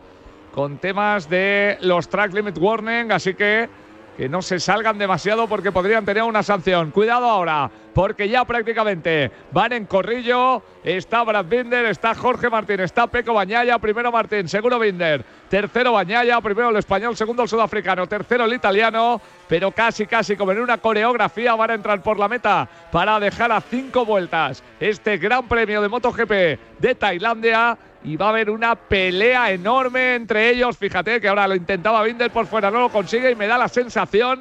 [0.53, 3.69] con temas de los track limit warning, así que
[4.17, 6.89] que no se salgan demasiado porque podrían tener una sanción.
[6.89, 10.63] Cuidado ahora, porque ya prácticamente van en corrillo.
[10.83, 16.39] Está Brad Binder, está Jorge Martín, está Peco Bañaya, primero Martín, segundo Binder, tercero Bañaya,
[16.41, 20.77] primero el español, segundo el sudafricano, tercero el italiano, pero casi, casi como en una
[20.77, 25.81] coreografía van a entrar por la meta para dejar a cinco vueltas este gran premio
[25.81, 26.31] de MotoGP
[26.79, 30.77] de Tailandia y va a haber una pelea enorme entre ellos.
[30.77, 33.67] Fíjate que ahora lo intentaba Binder por fuera, no lo consigue y me da la
[33.67, 34.39] sensación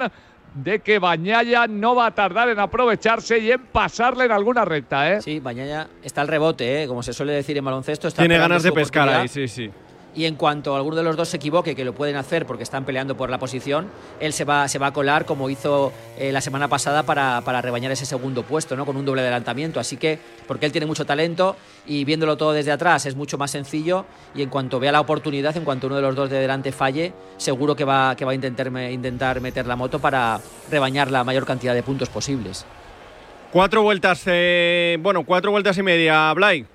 [0.55, 5.13] de que Bañaya no va a tardar en aprovecharse y en pasarle en alguna recta.
[5.13, 5.21] ¿eh?
[5.21, 6.87] Sí, Bañaya está al rebote, ¿eh?
[6.87, 8.11] como se suele decir en baloncesto.
[8.11, 9.71] Tiene ganas de pescar ahí, sí, sí.
[10.17, 12.85] Y en cuanto alguno de los dos se equivoque, que lo pueden hacer porque están
[12.87, 13.89] peleando por la posición,
[14.19, 17.61] él se va, se va a colar como hizo eh, la semana pasada para, para,
[17.61, 18.87] rebañar ese segundo puesto, ¿no?
[18.87, 19.79] con un doble adelantamiento.
[19.79, 21.57] Así que, porque él tiene mucho talento
[21.87, 25.55] y viéndolo todo desde atrás es mucho más sencillo y en cuanto vea la oportunidad,
[25.55, 28.35] en cuanto uno de los dos de delante falle, seguro que va, que va a
[28.35, 30.41] intentar, intentar meter la moto para
[30.71, 32.65] rebañar la mayor cantidad de puntos posibles.
[33.53, 36.67] Cuatro vueltas, eh, bueno, cuatro vueltas y media, Blay.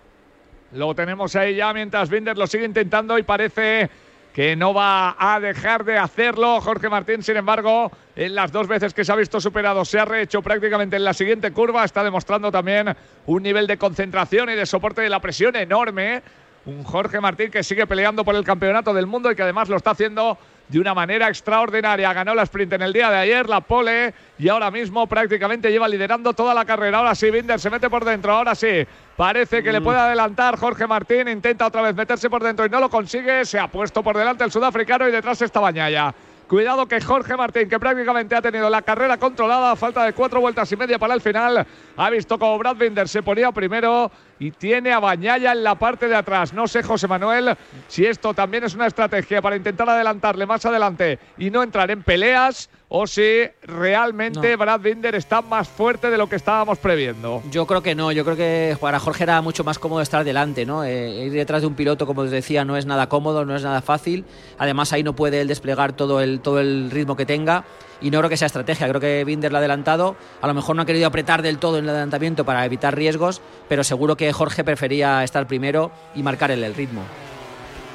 [0.74, 3.90] Lo tenemos ahí ya mientras Binder lo sigue intentando y parece
[4.34, 6.62] que no va a dejar de hacerlo.
[6.62, 10.06] Jorge Martín, sin embargo, en las dos veces que se ha visto superado, se ha
[10.06, 11.84] rehecho prácticamente en la siguiente curva.
[11.84, 12.96] Está demostrando también
[13.26, 16.22] un nivel de concentración y de soporte de la presión enorme.
[16.64, 19.78] Un Jorge Martín que sigue peleando por el campeonato del mundo y que además lo
[19.78, 20.38] está haciendo
[20.70, 22.14] de una manera extraordinaria.
[22.14, 25.90] Ganó la sprint en el día de ayer, la pole, y ahora mismo prácticamente lleva
[25.90, 27.00] liderando toda la carrera.
[27.00, 28.86] Ahora sí, Binder se mete por dentro, ahora sí.
[29.22, 29.84] Parece que le mm.
[29.84, 33.46] puede adelantar Jorge Martín, intenta otra vez meterse por dentro y no lo consigue.
[33.46, 36.12] Se ha puesto por delante el sudafricano y detrás está Bañaya.
[36.48, 40.72] Cuidado que Jorge Martín, que prácticamente ha tenido la carrera controlada, falta de cuatro vueltas
[40.72, 41.68] y media para el final,
[41.98, 44.12] ha visto como Brad Binder se ponía primero
[44.42, 46.52] y tiene a Bañaya en la parte de atrás.
[46.52, 47.56] No sé, José Manuel,
[47.88, 52.02] si esto también es una estrategia para intentar adelantarle más adelante y no entrar en
[52.02, 57.44] peleas o si realmente Brad Binder está más fuerte de lo que estábamos previendo.
[57.52, 60.66] Yo creo que no, yo creo que para Jorge era mucho más cómodo estar delante,
[60.66, 60.84] ¿no?
[60.84, 63.62] Eh, ir detrás de un piloto, como os decía, no es nada cómodo, no es
[63.62, 64.26] nada fácil.
[64.58, 67.64] Además, ahí no puede él desplegar todo el, todo el ritmo que tenga
[68.02, 68.88] y no creo que sea estrategia.
[68.90, 70.16] Creo que Binder lo ha adelantado.
[70.42, 73.42] A lo mejor no ha querido apretar del todo en el adelantamiento para evitar riesgos,
[73.70, 77.04] pero seguro que Jorge prefería estar primero y marcar el ritmo.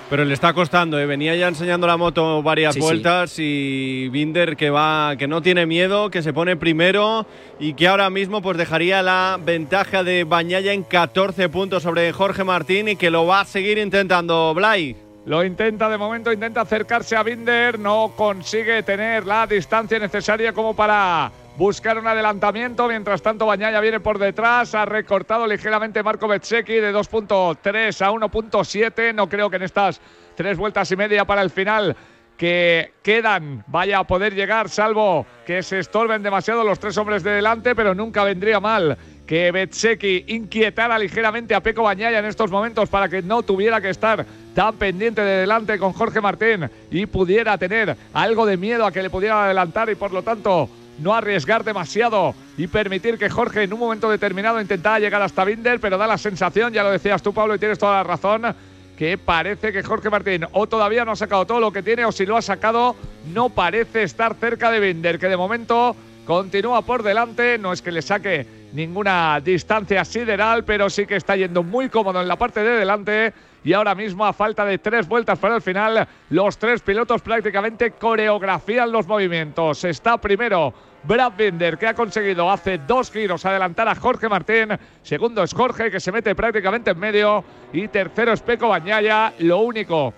[0.08, 1.06] Pero le está costando, ¿eh?
[1.06, 6.10] venía ya enseñando la moto varias vueltas y Binder que va, que no tiene miedo,
[6.10, 7.26] que se pone primero
[7.58, 12.44] y que ahora mismo pues dejaría la ventaja de Bañaya en 14 puntos sobre Jorge
[12.44, 15.05] Martín y que lo va a seguir intentando Blay.
[15.26, 20.76] Lo intenta de momento, intenta acercarse a Binder, no consigue tener la distancia necesaria como
[20.76, 22.86] para buscar un adelantamiento.
[22.86, 24.72] Mientras tanto, Bañaya viene por detrás.
[24.76, 29.12] Ha recortado ligeramente Marco Betseki de 2.3 a 1.7.
[29.16, 30.00] No creo que en estas
[30.36, 31.96] tres vueltas y media para el final
[32.36, 37.30] que quedan vaya a poder llegar, salvo que se estorben demasiado los tres hombres de
[37.30, 38.96] delante, pero nunca vendría mal
[39.26, 43.90] que Betseki inquietara ligeramente a Peco Bañaya en estos momentos para que no tuviera que
[43.90, 44.24] estar
[44.54, 49.02] tan pendiente de delante con Jorge Martín y pudiera tener algo de miedo a que
[49.02, 53.72] le pudiera adelantar y por lo tanto no arriesgar demasiado y permitir que Jorge en
[53.72, 57.34] un momento determinado intentara llegar hasta Binder, pero da la sensación, ya lo decías tú
[57.34, 58.54] Pablo y tienes toda la razón,
[58.96, 62.12] que parece que Jorge Martín o todavía no ha sacado todo lo que tiene o
[62.12, 62.96] si lo ha sacado
[63.34, 67.92] no parece estar cerca de Binder, que de momento continúa por delante, no es que
[67.92, 68.46] le saque
[68.76, 73.32] ninguna distancia sideral, pero sí que está yendo muy cómodo en la parte de delante
[73.64, 77.92] y ahora mismo a falta de tres vueltas para el final, los tres pilotos prácticamente
[77.92, 79.82] coreografían los movimientos.
[79.82, 80.74] Está primero
[81.04, 84.68] Brad Binder, que ha conseguido hace dos giros adelantar a Jorge Martín.
[85.02, 87.42] Segundo es Jorge, que se mete prácticamente en medio.
[87.72, 89.32] Y tercero es Peco Bañaya.
[89.38, 90.12] Lo único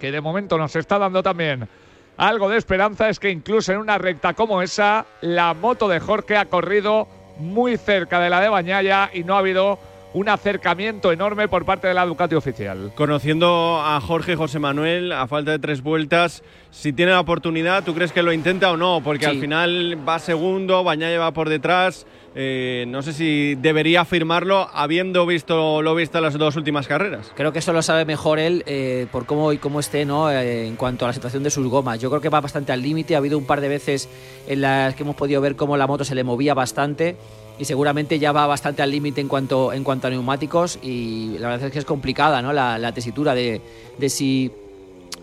[0.00, 1.68] que de momento nos está dando también
[2.16, 6.38] algo de esperanza es que incluso en una recta como esa, la moto de Jorge
[6.38, 7.06] ha corrido
[7.38, 9.78] muy cerca de la de Bañaya y no ha habido
[10.16, 12.90] un acercamiento enorme por parte de la Ducati oficial.
[12.94, 17.94] Conociendo a Jorge José Manuel, a falta de tres vueltas, si tiene la oportunidad, ¿tú
[17.94, 19.02] crees que lo intenta o no?
[19.04, 22.06] Porque al final va segundo, Bañaya va por detrás.
[22.38, 27.32] Eh, no sé si debería firmarlo habiendo visto lo visto en las dos últimas carreras.
[27.34, 30.30] Creo que eso lo sabe mejor él eh, por cómo y cómo esté ¿no?
[30.30, 31.98] Eh, en cuanto a la situación de sus gomas.
[31.98, 33.14] Yo creo que va bastante al límite.
[33.14, 34.10] Ha habido un par de veces
[34.46, 37.16] en las que hemos podido ver cómo la moto se le movía bastante
[37.58, 41.48] y seguramente ya va bastante al límite en cuanto, en cuanto a neumáticos y la
[41.48, 42.52] verdad es que es complicada ¿no?
[42.52, 43.62] la, tesitura de,
[44.08, 44.52] si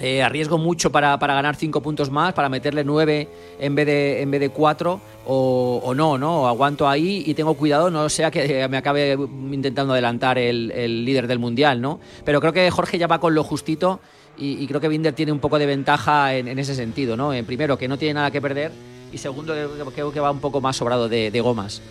[0.03, 4.31] eh, arriesgo mucho para, ganar 5 puntos más, para meterle 9 en vez de, en
[4.31, 6.45] vez de 4 o, no, ¿no?
[6.45, 11.39] Aguanto ahí y tengo cuidado, no sea que me acabe intentando adelantar el, líder del
[11.39, 12.01] mundial, ¿no?
[12.25, 14.01] Pero creo que Jorge ya va con lo justito
[14.37, 17.33] y, creo que Binder tiene un poco de ventaja en, ese sentido, ¿no?
[17.33, 18.73] En primero, que no tiene nada que perder
[19.13, 19.55] y segundo,
[19.95, 21.81] creo que va un poco más sobrado de gomas.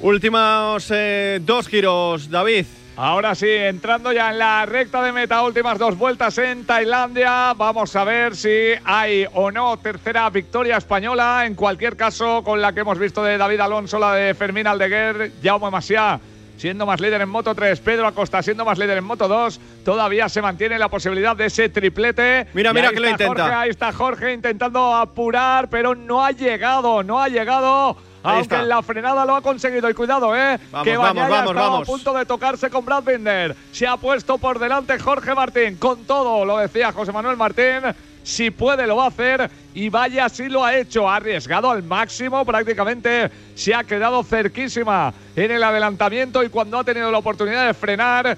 [0.00, 2.64] Últimos eh, dos giros, David.
[2.98, 7.52] Ahora sí, entrando ya en la recta de meta, últimas dos vueltas en Tailandia.
[7.52, 11.44] Vamos a ver si hay o no tercera victoria española.
[11.44, 15.32] En cualquier caso, con la que hemos visto de David Alonso, la de Fermín Aldeguer,
[15.42, 16.18] Jaume Masia
[16.56, 20.30] siendo más líder en Moto 3, Pedro Acosta siendo más líder en Moto 2, todavía
[20.30, 22.46] se mantiene la posibilidad de ese triplete.
[22.54, 23.60] Mira, mira que lo intenta.
[23.60, 28.82] ahí está Jorge intentando apurar, pero no ha llegado, no ha llegado aunque en la
[28.82, 29.88] frenada lo ha conseguido.
[29.88, 30.58] Y cuidado, ¿eh?
[30.84, 31.82] que vamos, vamos, vamos.
[31.82, 33.56] a punto de tocarse con Brad Binder.
[33.72, 35.76] Se ha puesto por delante Jorge Martín.
[35.76, 37.80] Con todo, lo decía José Manuel Martín.
[38.22, 39.50] Si puede, lo va a hacer.
[39.74, 41.08] Y vaya, si lo ha hecho.
[41.08, 42.44] Ha arriesgado al máximo.
[42.44, 46.42] Prácticamente se ha quedado cerquísima en el adelantamiento.
[46.42, 48.36] Y cuando ha tenido la oportunidad de frenar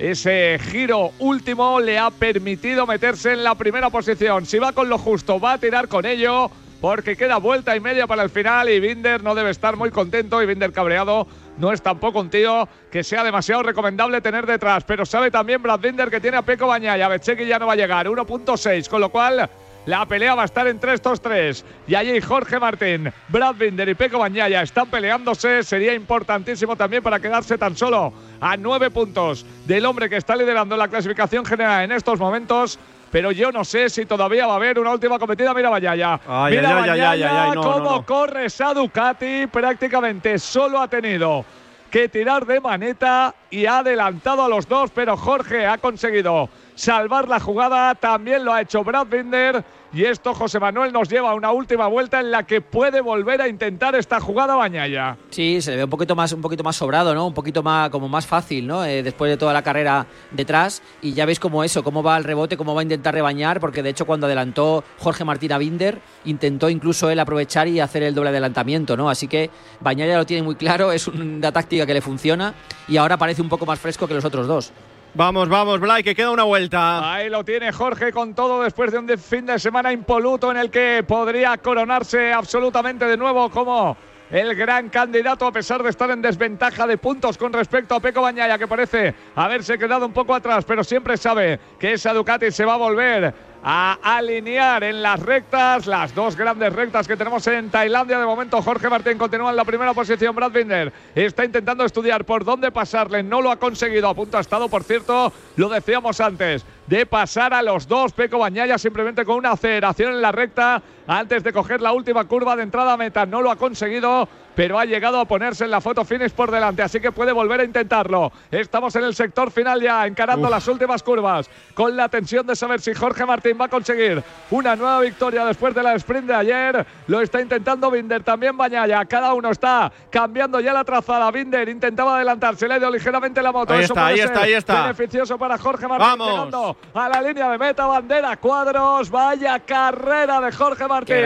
[0.00, 4.46] ese giro último le ha permitido meterse en la primera posición.
[4.46, 6.50] Si va con lo justo, va a tirar con ello
[6.80, 10.42] porque queda vuelta y media para el final y Binder no debe estar muy contento
[10.42, 11.26] y Binder cabreado
[11.58, 15.80] no es tampoco un tío que sea demasiado recomendable tener detrás, pero sabe también Brad
[15.80, 19.10] Binder que tiene a Peco Bañaya, Becheki ya no va a llegar, 1.6, con lo
[19.10, 19.48] cual
[19.86, 21.64] la pelea va a estar entre estos tres.
[21.86, 25.62] Y allí Jorge Martín, Brad Binder y Peco Bañaya están peleándose.
[25.62, 30.76] Sería importantísimo también para quedarse tan solo a nueve puntos del hombre que está liderando
[30.76, 32.78] la clasificación general en estos momentos.
[33.10, 35.52] Pero yo no sé si todavía va a haber una última competida.
[35.52, 36.20] Mira Bañaya.
[36.48, 39.46] Mira Bañaya cómo corre esa Ducati.
[39.48, 41.44] Prácticamente solo ha tenido
[41.90, 47.28] que tirar de maneta y ha adelantado a los dos, pero Jorge ha conseguido salvar
[47.28, 47.96] la jugada.
[47.96, 49.64] También lo ha hecho Brad Binder.
[49.92, 53.42] Y esto, José Manuel, nos lleva a una última vuelta en la que puede volver
[53.42, 55.16] a intentar esta jugada Bañaya.
[55.30, 57.26] Sí, se le ve un poquito más, un poquito más sobrado, ¿no?
[57.26, 58.84] Un poquito más, como más fácil, ¿no?
[58.84, 60.80] Eh, después de toda la carrera detrás.
[61.02, 63.82] Y ya veis cómo eso, cómo va el rebote, cómo va a intentar rebañar, porque
[63.82, 68.14] de hecho cuando adelantó Jorge Martín a Binder, intentó incluso él aprovechar y hacer el
[68.14, 69.10] doble adelantamiento, ¿no?
[69.10, 72.54] Así que Bañaya lo tiene muy claro, es una táctica que le funciona
[72.86, 74.72] y ahora parece un poco más fresco que los otros dos.
[75.12, 77.12] Vamos, vamos, Blay, que queda una vuelta.
[77.12, 80.70] Ahí lo tiene Jorge con todo después de un fin de semana impoluto en el
[80.70, 83.96] que podría coronarse absolutamente de nuevo como
[84.30, 88.22] el gran candidato a pesar de estar en desventaja de puntos con respecto a Peco
[88.22, 92.64] Bañaya que parece haberse quedado un poco atrás pero siempre sabe que esa Ducati se
[92.64, 97.70] va a volver a alinear en las rectas, las dos grandes rectas que tenemos en
[97.70, 98.18] Tailandia.
[98.18, 100.34] De momento Jorge Martín continúa en la primera posición.
[100.34, 104.08] Brad Binder está intentando estudiar por dónde pasarle, no lo ha conseguido.
[104.08, 108.12] A punto ha estado, por cierto, lo decíamos antes, de pasar a los dos.
[108.12, 112.56] Peco Bañaya simplemente con una aceleración en la recta antes de coger la última curva
[112.56, 113.26] de entrada a meta.
[113.26, 114.28] No lo ha conseguido
[114.60, 117.60] pero ha llegado a ponerse en la foto finish por delante, así que puede volver
[117.60, 118.30] a intentarlo.
[118.50, 122.82] Estamos en el sector final ya, encarando las últimas curvas, con la tensión de saber
[122.82, 126.86] si Jorge Martín va a conseguir una nueva victoria después de la sprint de ayer.
[127.06, 129.02] Lo está intentando Binder, también Bañaya.
[129.06, 131.30] Cada uno está cambiando ya la trazada.
[131.30, 133.72] Binder intentaba adelantarse, le ha ido ligeramente la moto.
[133.72, 134.82] Ahí está, ahí está, ahí está.
[134.82, 136.18] Beneficioso para Jorge Martín.
[136.18, 136.76] Vamos.
[136.92, 139.08] a la línea de meta, bandera, cuadros.
[139.08, 141.16] Vaya carrera de Jorge Martín.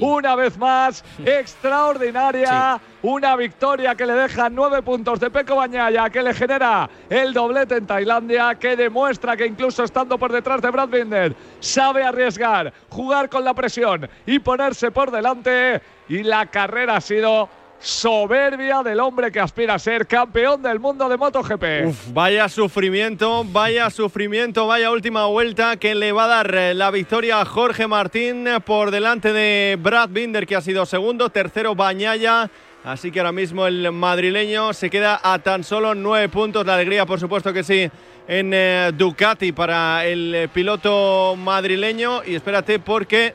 [0.00, 2.67] una vez más, extraordinaria.
[3.02, 7.76] Una victoria que le deja nueve puntos de Peco Bañaya, que le genera el doblete
[7.76, 13.28] en Tailandia, que demuestra que incluso estando por detrás de Brad Binder, sabe arriesgar, jugar
[13.28, 15.80] con la presión y ponerse por delante.
[16.08, 17.48] Y la carrera ha sido
[17.80, 22.12] soberbia del hombre que aspira a ser campeón del mundo de MotoGP.
[22.12, 27.40] vaya sufrimiento, vaya sufrimiento, vaya última vuelta que le va a dar eh, la victoria
[27.40, 32.50] a Jorge Martín por delante de Brad Binder que ha sido segundo, tercero Bañaya.
[32.84, 36.64] Así que ahora mismo el madrileño se queda a tan solo nueve puntos.
[36.64, 37.90] La alegría, por supuesto que sí,
[38.26, 42.22] en eh, Ducati para el piloto madrileño.
[42.24, 43.34] Y espérate porque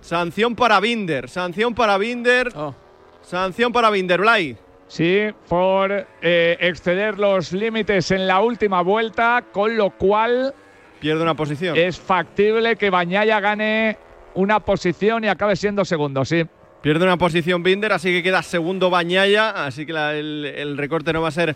[0.00, 2.50] sanción para Binder, sanción para Binder.
[2.56, 2.74] Oh.
[3.28, 4.56] Sanción para Binderblay.
[4.86, 10.54] Sí, por eh, exceder los límites en la última vuelta, con lo cual.
[10.98, 11.76] Pierde una posición.
[11.76, 13.98] Es factible que Bañaya gane
[14.32, 16.46] una posición y acabe siendo segundo, sí.
[16.80, 21.28] Pierde una posición Binder, así que queda segundo Bañaya, así que el recorte no va
[21.28, 21.54] a ser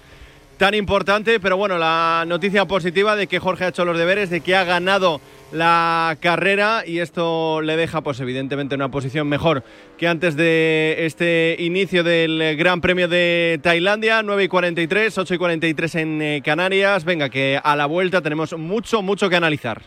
[0.63, 4.43] tan importante, pero bueno, la noticia positiva de que Jorge ha hecho los deberes, de
[4.43, 9.65] que ha ganado la carrera y esto le deja pues evidentemente en una posición mejor
[9.99, 15.39] que antes de este inicio del Gran Premio de Tailandia, 9 y 43, 8 y
[15.39, 17.05] 43 en eh, Canarias.
[17.05, 19.83] Venga, que a la vuelta tenemos mucho, mucho que analizar.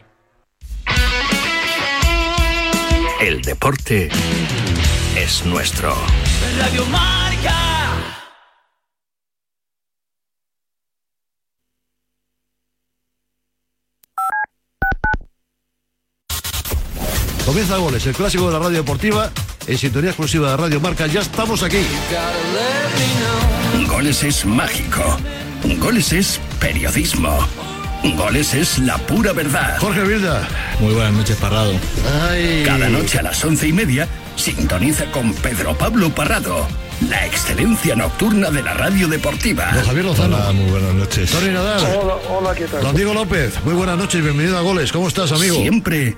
[3.21, 4.09] El deporte
[5.15, 5.95] es nuestro.
[6.59, 6.84] Radio
[17.55, 19.31] Comienza Goles, el clásico de la radio deportiva,
[19.65, 21.07] en sintonía exclusiva de Radio Marca.
[21.07, 21.77] Ya estamos aquí.
[23.87, 25.01] Goles es mágico.
[25.79, 27.39] Goles es periodismo.
[28.17, 29.77] Goles es la pura verdad.
[29.79, 30.45] Jorge Vilda.
[30.81, 31.71] Muy buenas noches, Parrado.
[32.65, 36.67] Cada noche a las once y media, sintoniza con Pedro Pablo Parrado
[37.09, 39.71] la excelencia nocturna de la radio deportiva.
[39.73, 40.35] Don Javier Lozano.
[40.35, 41.31] Hola, muy buenas noches.
[41.31, 41.99] Tony Nadal.
[42.01, 42.81] Hola, hola, ¿qué tal?
[42.81, 44.91] Don Diego López, muy buenas noches y bienvenido a Goles.
[44.91, 45.55] ¿Cómo estás, amigo?
[45.55, 46.17] Siempre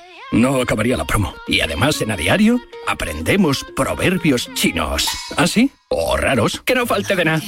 [0.31, 1.35] No acabaría la promo.
[1.47, 5.05] Y además en A Diario aprendemos proverbios chinos.
[5.35, 5.71] ¿Ah, sí?
[5.89, 7.41] O raros, que no falte de nada.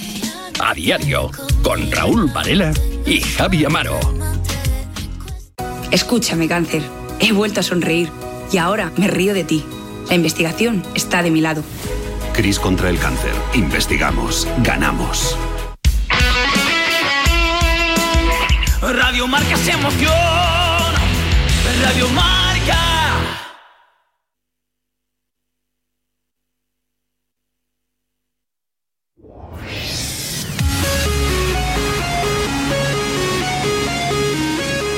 [0.60, 1.32] A Diario,
[1.64, 2.74] con Raúl Varela
[3.06, 4.00] y Javi Amaro.
[5.92, 6.84] Escúchame, cáncer.
[7.20, 8.10] He vuelto a sonreír
[8.52, 9.64] y ahora me río de ti.
[10.10, 11.64] La investigación está de mi lado.
[12.34, 13.34] Cris contra el cáncer.
[13.54, 14.48] Investigamos.
[14.58, 15.38] Ganamos.
[18.82, 20.12] Radio Marca se emoción.
[21.82, 22.43] Radio Marca.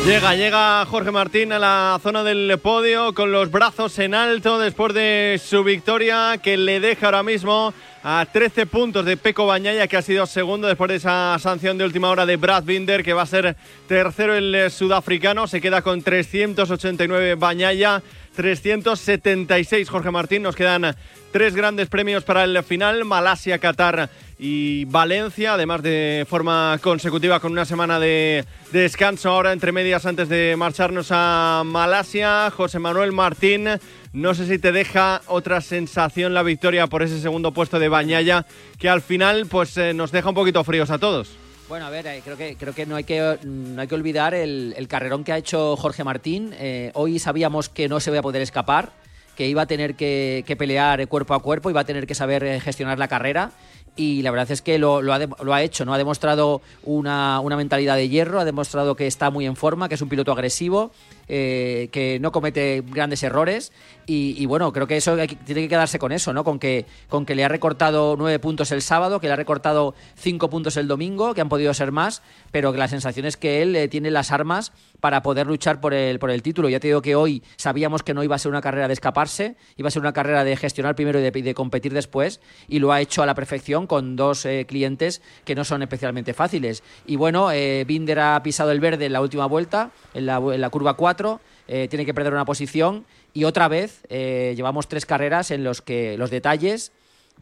[0.05, 4.93] Llega, llega Jorge Martín a la zona del podio con los brazos en alto después
[4.93, 9.97] de su victoria que le deja ahora mismo a 13 puntos de Peco Bañaya que
[9.97, 13.23] ha sido segundo después de esa sanción de última hora de Brad Binder que va
[13.23, 13.55] a ser
[13.87, 15.47] tercero el sudafricano.
[15.47, 18.03] Se queda con 389 Bañaya.
[18.35, 20.43] 376 Jorge Martín.
[20.43, 20.95] Nos quedan
[21.31, 23.05] tres grandes premios para el final.
[23.05, 29.71] Malasia, Qatar y Valencia, además de forma consecutiva con una semana de, descanso ahora entre
[29.71, 32.51] medias antes de marcharnos a Malasia.
[32.51, 33.67] José Manuel Martín,
[34.13, 38.45] no sé si te deja otra sensación la victoria por ese segundo puesto de Bañaya,
[38.77, 41.38] que al final pues eh, nos deja un poquito fríos a todos.
[41.67, 44.36] Bueno, a ver, eh, creo que, creo que no hay que, no hay que olvidar
[44.36, 46.53] el, el carrerón que ha hecho Jorge Martín.
[46.59, 48.91] Eh, hoy sabíamos que no se iba a poder escapar,
[49.36, 52.43] que iba a tener que, que pelear cuerpo a cuerpo, iba a tener que saber
[52.43, 53.51] eh, gestionar la carrera
[53.95, 55.93] y la verdad es que lo, ha, lo ha hecho, ¿no?
[55.93, 59.95] Ha demostrado una, una mentalidad de hierro, ha demostrado que está muy en forma, que
[59.95, 60.91] es un piloto agresivo,
[61.27, 63.71] eh, que no comete grandes errores
[64.07, 66.43] y, bueno, creo que eso hay tiene que quedarse con eso, ¿no?
[66.43, 69.95] Con que, con que le ha recortado nueve puntos el sábado, que le ha recortado
[70.15, 73.61] cinco puntos el domingo, que han podido ser más, pero que la sensación es que
[73.61, 76.69] él eh, tiene las armas para poder luchar por el, por el título.
[76.69, 79.55] Ya te digo que hoy sabíamos que no iba a ser una carrera de escaparse,
[79.77, 82.79] iba a ser una carrera de gestionar primero y de, y de competir después, y
[82.79, 86.83] lo ha hecho a la perfección con dos eh, clientes que no son especialmente fáciles.
[87.05, 90.61] Y bueno, eh, Binder ha pisado el verde en la última vuelta, en la, en
[90.61, 95.05] la curva 4, eh, tiene que perder una posición, y otra vez eh, llevamos tres
[95.05, 96.91] carreras en los que los detalles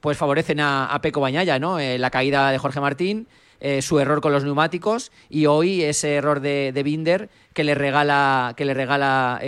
[0.01, 1.79] pues favorecen a, a Peco Bañaya, ¿no?
[1.79, 3.27] Eh, la caída de Jorge Martín,
[3.79, 8.55] su error con los neumáticos y hoy ese error de, de Binder que le regala,
[8.57, 9.39] que le regala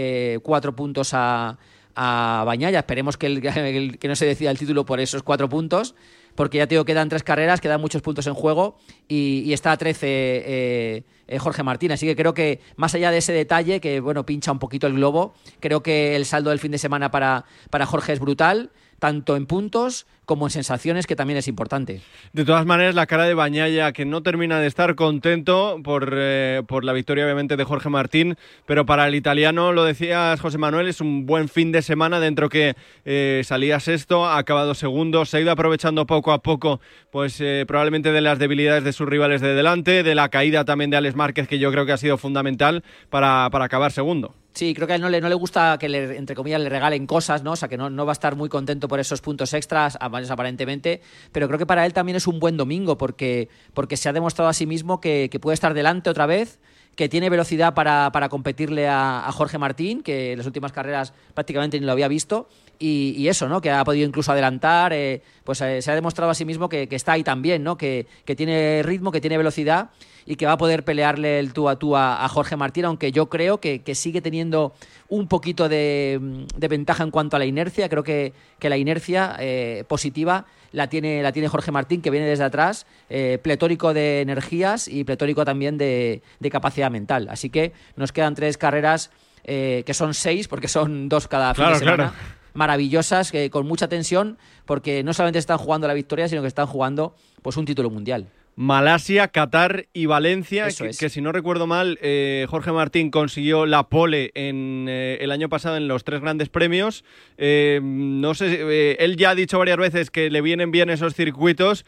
[0.42, 1.58] cuatro puntos a,
[1.96, 2.80] a Bañaya.
[2.80, 5.96] Esperemos que, el- que no se decida el título por esos cuatro puntos,
[6.36, 8.78] porque ya te digo, quedan tres carreras, quedan muchos puntos en juego
[9.08, 11.92] y, está a 13 eh, eh, Jorge Martín.
[11.92, 14.94] Así que creo que más allá de ese detalle, que bueno, pincha un poquito el
[14.94, 19.36] globo, creo que el saldo del fin de semana para, para Jorge es brutal, tanto
[19.36, 22.02] en puntos como en sensaciones, que también es importante.
[22.34, 26.62] De todas maneras, la cara de Bañaya, que no termina de estar contento por, eh,
[26.68, 30.88] por la victoria, obviamente, de Jorge Martín, pero para el italiano, lo decías, José Manuel,
[30.88, 35.38] es un buen fin de semana dentro que eh, salía sexto, ha acabado segundo, se
[35.38, 36.80] ha ido aprovechando poco a poco,
[37.12, 40.90] pues eh, probablemente de las debilidades de sus rivales de delante, de la caída también
[40.90, 44.36] de Alex Márquez, que yo creo que ha sido fundamental para, para acabar segundo.
[44.54, 46.70] Sí, creo que a él no le, no le gusta que, le, entre comillas, le
[46.70, 47.52] regalen cosas, ¿no?
[47.52, 50.08] O sea, que no, no va a estar muy contento por esos puntos extras, a-
[50.32, 51.02] aparentemente,
[51.32, 54.50] pero creo que para él también es un buen domingo porque, porque se ha demostrado
[54.50, 56.60] a sí mismo que, que puede estar delante otra vez,
[56.96, 61.14] que tiene velocidad para, para competirle a, a Jorge Martín, que en las últimas carreras
[61.34, 62.48] prácticamente ni lo había visto,
[62.80, 63.62] y, y eso, ¿no?
[63.62, 66.88] Que ha podido incluso adelantar, eh, pues eh, se ha demostrado a sí mismo que,
[66.88, 67.78] que está ahí también, ¿no?
[67.78, 69.90] Que, que tiene ritmo, que tiene velocidad
[70.28, 73.12] y que va a poder pelearle el tú a tú a, a Jorge Martín, aunque
[73.12, 74.74] yo creo que, que sigue teniendo
[75.08, 77.90] un poquito de, mm, de ventaja en cuanto a la inercia.
[77.90, 82.44] Creo que, la inercia eh, positiva la tiene, la tiene Jorge Martín, que viene desde
[82.44, 87.28] atrás, eh, pletórico de energías y pletórico también de, de capacidad mental.
[87.30, 89.12] Así que nos quedan tres carreras
[89.44, 91.96] eh, que son seis, porque son dos cada fin Claro, de semana.
[91.96, 92.14] claro.
[92.56, 96.66] Maravillosas, que con mucha tensión, porque no solamente están jugando la victoria, sino que están
[96.66, 98.28] jugando pues un título mundial.
[98.58, 104.32] Malasia, Qatar y Valencia, que, si no recuerdo mal, eh, Jorge Martín consiguió la pole
[104.34, 107.04] en eh, el año pasado en los tres grandes premios.
[107.38, 111.86] Eh, no sé, él ya ha dicho varias veces que le vienen bien esos circuitos,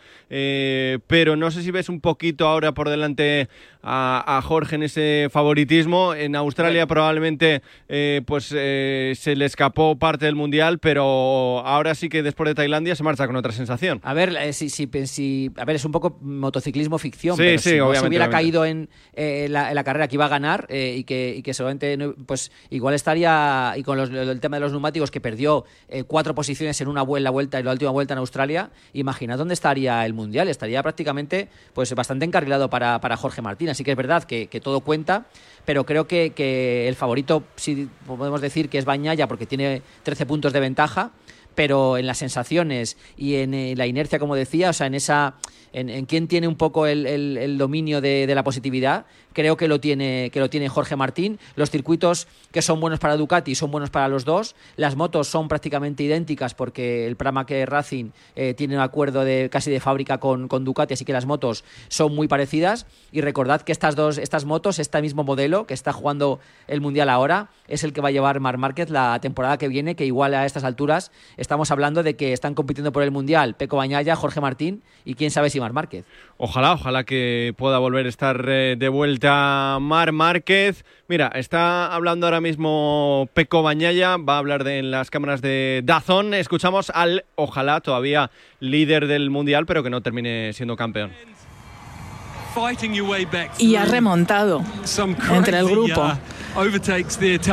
[1.07, 3.47] pero no sé si ves un poquito ahora por delante
[3.81, 6.13] a, a Jorge en ese favoritismo.
[6.13, 7.61] En Australia probablemente
[8.25, 13.03] pues se le escapó parte del mundial, pero ahora sí que después de Tailandia se
[13.03, 13.99] marcha con otra sensación.
[14.03, 16.17] A ver, si, si, si- a ver, es un poco
[16.57, 19.75] motociclismo ficción, Sí, pero sí, si no se obviamente, hubiera caído en, eh, la, en
[19.75, 23.73] la carrera que iba a ganar eh, y, que, y que seguramente, pues igual estaría,
[23.77, 27.01] y con los- el tema de los neumáticos que perdió eh, cuatro posiciones en una
[27.03, 31.49] vuelta, vuelta y la última vuelta en Australia, imaginad dónde estaría el Mundial, estaría prácticamente
[31.73, 35.27] pues bastante encarrilado para, para Jorge Martín, así que es verdad que, que todo cuenta,
[35.65, 40.25] pero creo que, que el favorito, sí podemos decir que es Bañaya porque tiene 13
[40.25, 41.11] puntos de ventaja,
[41.55, 45.35] pero en las sensaciones y en la inercia, como decía, o sea, en esa
[45.79, 49.05] en, quién tiene un poco el, el- el dominio de, de la positividad,
[49.37, 51.37] creo que lo tiene que lo tiene Jorge Martín.
[51.55, 54.55] Los circuitos que son buenos para Ducati son buenos para los dos.
[54.77, 59.69] Las motos son prácticamente idénticas porque el Pramac Racing eh, tiene un acuerdo de casi
[59.69, 62.87] de fábrica con, con Ducati, así que las motos son muy parecidas.
[63.11, 67.07] Y recordad que estas dos estas motos, este mismo modelo que está jugando el mundial
[67.07, 70.33] ahora, es el que va a llevar Mar Márquez la temporada que viene, que igual
[70.33, 74.41] a estas alturas estamos hablando de que están compitiendo por el mundial Peco Bañaya, Jorge
[74.41, 76.05] Martín y quién sabe si Mar Márquez.
[76.37, 80.85] Ojalá, ojalá que pueda volver a estar eh, de vuelta Mar Márquez.
[81.07, 85.81] Mira, está hablando ahora mismo Peco Bañaya, va a hablar de, en las cámaras de
[85.83, 86.33] Dazón.
[86.33, 91.11] Escuchamos al, ojalá, todavía líder del Mundial, pero que no termine siendo campeón.
[93.59, 94.63] y ha remontado
[95.31, 96.11] entre el grupo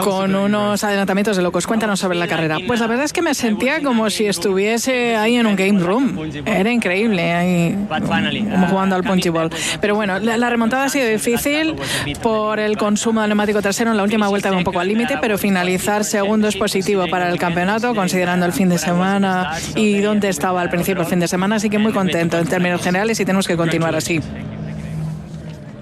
[0.02, 1.66] con unos adelantamientos de locos.
[1.66, 2.58] Cuéntanos sobre la carrera.
[2.66, 6.18] Pues la verdad es que me sentía como si estuviese ahí en un game room.
[6.46, 9.50] Era increíble, ahí como jugando al punchy ball.
[9.80, 11.74] Pero bueno, la, la remontada ha sido difícil
[12.22, 15.38] por el consumo del neumático trasero en la última vuelta un poco al límite, pero
[15.38, 20.60] finalizar segundo es positivo para el campeonato, considerando el fin de semana y dónde estaba
[20.60, 21.56] al principio el fin de semana.
[21.56, 24.20] Así que muy contento en términos generales y tenemos que continuar así.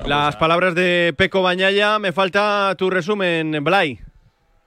[0.07, 4.01] Las palabras de Peco Bañaya, me falta tu resumen, Blay.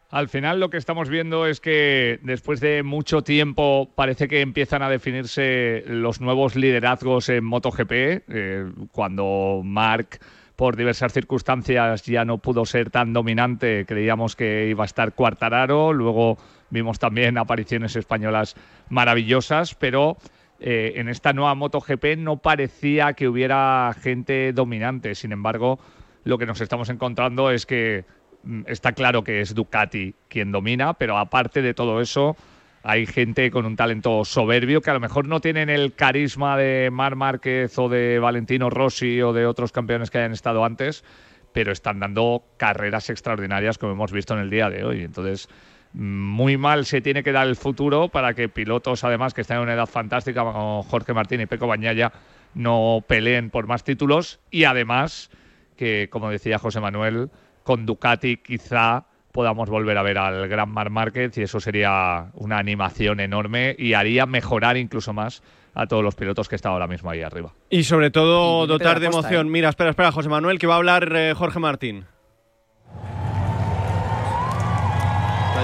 [0.09, 4.81] Al final lo que estamos viendo es que después de mucho tiempo parece que empiezan
[4.81, 10.21] a definirse los nuevos liderazgos en MotoGP, eh, cuando Marc
[10.55, 15.91] por diversas circunstancias ya no pudo ser tan dominante, creíamos que iba a estar Cuartararo,
[15.91, 16.37] luego
[16.69, 18.55] vimos también apariciones españolas
[18.89, 20.17] maravillosas, pero
[20.59, 25.15] eh, en esta nueva MotoGP no parecía que hubiera gente dominante.
[25.15, 25.79] Sin embargo,
[26.23, 28.05] lo que nos estamos encontrando es que
[28.43, 32.35] mm, está claro que es Ducati quien domina, pero aparte de todo eso,
[32.83, 36.89] hay gente con un talento soberbio que a lo mejor no tienen el carisma de
[36.91, 41.03] Mar Márquez o de Valentino Rossi o de otros campeones que hayan estado antes,
[41.51, 45.03] pero están dando carreras extraordinarias como hemos visto en el día de hoy.
[45.03, 45.49] Entonces,
[45.95, 49.63] muy mal se tiene que dar el futuro para que pilotos, además, que están en
[49.63, 52.11] una edad fantástica como Jorge Martín y Peco Bañaya,
[52.53, 55.29] no peleen por más títulos y además
[55.77, 57.29] que, como decía José Manuel,
[57.63, 62.57] con Ducati quizá podamos volver a ver al Gran Mar Márquez y eso sería una
[62.57, 65.43] animación enorme y haría mejorar incluso más
[65.73, 67.53] a todos los pilotos que están ahora mismo ahí arriba.
[67.69, 69.47] Y sobre todo Y dotar de Costa, emoción.
[69.47, 69.49] ¿eh?
[69.49, 72.05] Mira, espera, espera, José Manuel, que va a hablar eh, Jorge Martín.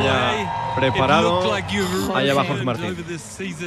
[0.02, 1.54] Vaya preparado.
[2.16, 2.96] Allá va Jorge Martín.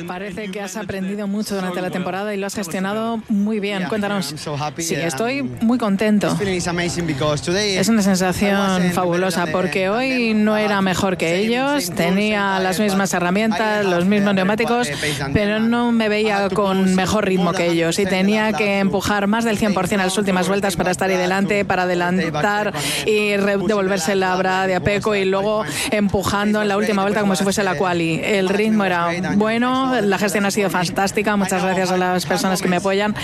[0.07, 3.85] Parece que has aprendido mucho durante la temporada y lo has gestionado muy bien.
[3.89, 4.35] Cuéntanos.
[4.79, 6.37] Sí, estoy muy contento.
[6.41, 13.85] Es una sensación fabulosa porque hoy no era mejor que ellos, tenía las mismas herramientas,
[13.85, 14.89] los mismos neumáticos,
[15.33, 19.59] pero no me veía con mejor ritmo que ellos y tenía que empujar más del
[19.59, 22.73] 100% en las últimas vueltas para estar ahí delante, para adelantar
[23.07, 27.42] y devolverse la brada a Peco y luego empujando en la última vuelta como si
[27.45, 28.20] fuese la quali.
[28.22, 32.68] El ritmo era bueno, la gestión ha sido fantástica, muchas gracias a las personas que
[32.68, 33.14] me apoyan.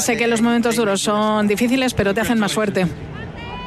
[0.00, 2.86] Sé que los momentos duros son difíciles, pero te hacen más fuerte.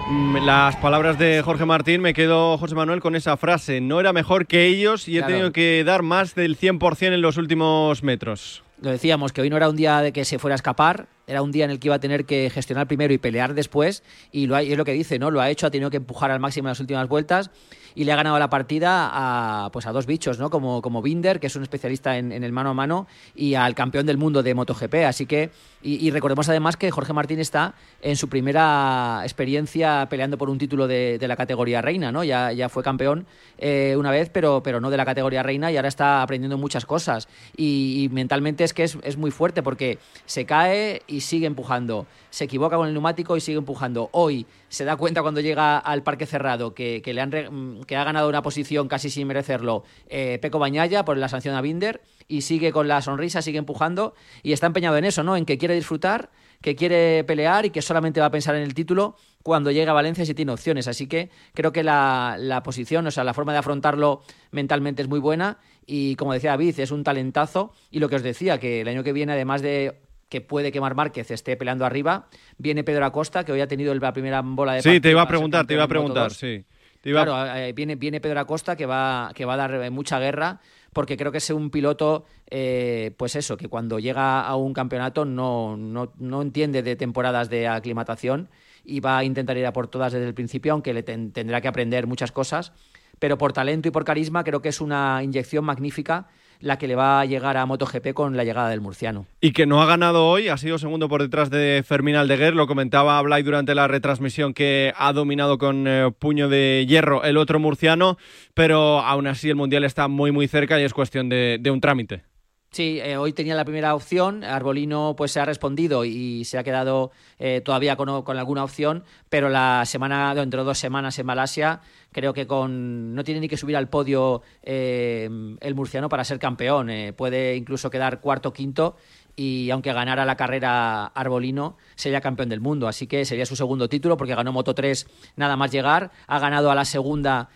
[0.07, 3.81] Mm, Las palabras de Jorge Martín, me quedo, José Manuel, con esa frase.
[3.81, 5.31] No era mejor que ellos y he Claro.
[5.33, 8.61] tenido que dar más del 100% en los últimos metros.
[8.81, 11.41] Lo decíamos, que hoy no era un día de que se fuera a escapar, era
[11.41, 14.47] un día en el que iba a tener que gestionar primero y pelear después, y
[14.47, 15.31] lo ha- y es lo que dice, ¿no?
[15.31, 17.49] Lo ha hecho, ha tenido que empujar al máximo en las últimas vueltas,
[17.97, 20.49] y le ha ganado la partida a, pues a dos bichos, ¿no?
[20.49, 23.73] Como, como Binder, que es un especialista en, en el mano a mano, y al
[23.73, 24.95] campeón del mundo de MotoGP.
[25.07, 25.49] Así que,
[25.81, 30.57] y, y recordemos además que Jorge Martín está en su primera experiencia peleando por un
[30.57, 32.25] título de, de la categoría reina, ¿no?
[32.25, 33.25] Ya, ya fue campeón
[33.57, 36.85] eh, una vez, pero, pero no de la categoría reina, y ahora está aprendiendo muchas
[36.85, 37.29] cosas.
[37.55, 42.07] Y, y mentalmente es que es, es muy fuerte porque se cae y sigue empujando.
[42.29, 44.09] Se equivoca con el neumático y sigue empujando.
[44.11, 48.03] Hoy se da cuenta cuando llega al parque cerrado que, le han mm, que ha
[48.03, 52.41] ganado una posición casi sin merecerlo eh, Peco Bañaya por la sanción a Binder y
[52.41, 54.13] sigue con la sonrisa, sigue empujando
[54.43, 55.37] y está empeñado en eso, ¿no?
[55.37, 58.73] En que quiere disfrutar, que quiere pelear y que solamente va a pensar en el
[58.73, 60.89] título cuando llega a Valencia si tiene opciones.
[60.89, 65.07] Así que creo que la, la posición, o sea, la forma de afrontarlo mentalmente es
[65.07, 68.81] muy buena y como decía David, es un talentazo y lo que os decía, que
[68.81, 70.04] el año que viene, además de
[70.35, 72.27] que puede que Mar Márquez esté peleando arriba,
[72.57, 75.27] viene Pedro Acosta, que hoy ha tenido la primera bola de Sí, te iba a
[75.29, 76.65] preguntar, te iba a preguntar, sí.
[77.01, 80.59] Claro, eh, viene, viene Pedro Acosta que va, que va a dar mucha guerra
[80.91, 85.23] porque creo que es un piloto, eh, pues eso, que cuando llega a un campeonato
[85.23, 88.49] no, no, no, entiende de temporadas de aclimatación
[88.83, 91.69] y va a intentar ir a por todas desde el principio, aunque le tendrá que
[91.69, 92.73] aprender muchas cosas
[93.19, 96.27] pero por talento y por carisma creo que es una inyección magnífica
[96.59, 99.25] la que le va a llegar a MotoGP con la llegada del murciano.
[99.41, 102.67] Y que no ha ganado hoy, ha sido segundo por detrás de Fermín Aldeguer, lo
[102.67, 107.59] comentaba Blay durante la retransmisión que ha dominado con eh, puño de hierro el otro
[107.59, 108.17] murciano,
[108.53, 112.34] pero aún así el Mundial está muy muy cerca y es cuestión de un trámite.
[112.75, 116.63] Sí, eh, hoy tenía la primera opción, Arbolino pues se ha respondido y se ha
[116.65, 121.79] quedado eh, todavía con, alguna opción, pero la semana, dentro de dos semanas en Malasia,
[122.11, 125.29] creo que con no tiene ni que subir al podio eh,
[125.61, 128.97] el murciano para ser campeón, puede incluso quedar cuarto quinto
[129.37, 132.89] y aunque ganara la carrera Arbolino, sería campeón del mundo.
[132.89, 135.07] Así que sería su segundo título porque ganó Moto 3
[135.37, 137.47] nada más llegar, ha ganado a la segunda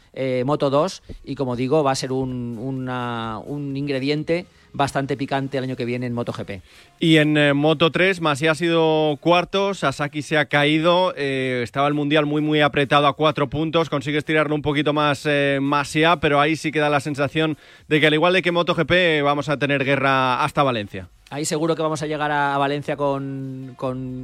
[0.46, 5.76] Moto 2 y como digo, va a ser un, un ingrediente bastante picante el año
[5.76, 6.62] que viene en MotoGP.
[7.00, 11.88] Y en eh, Moto 3, Masia ha sido cuarto, Sasaki se ha caído, eh, estaba
[11.88, 16.18] el Mundial muy muy apretado a cuatro puntos, consigue estirarlo un poquito más eh, Masia,
[16.18, 17.58] pero ahí sí queda la sensación
[17.88, 21.10] de que al igual de que MotoGP vamos a tener guerra hasta Valencia.
[21.32, 23.76] Ahí seguro que vamos a llegar a, Valencia con,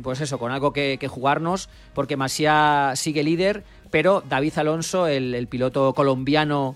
[0.03, 5.93] pues eso, con algo que, jugarnos, porque Masia sigue líder, pero David Alonso, el, piloto
[5.93, 6.75] colombiano,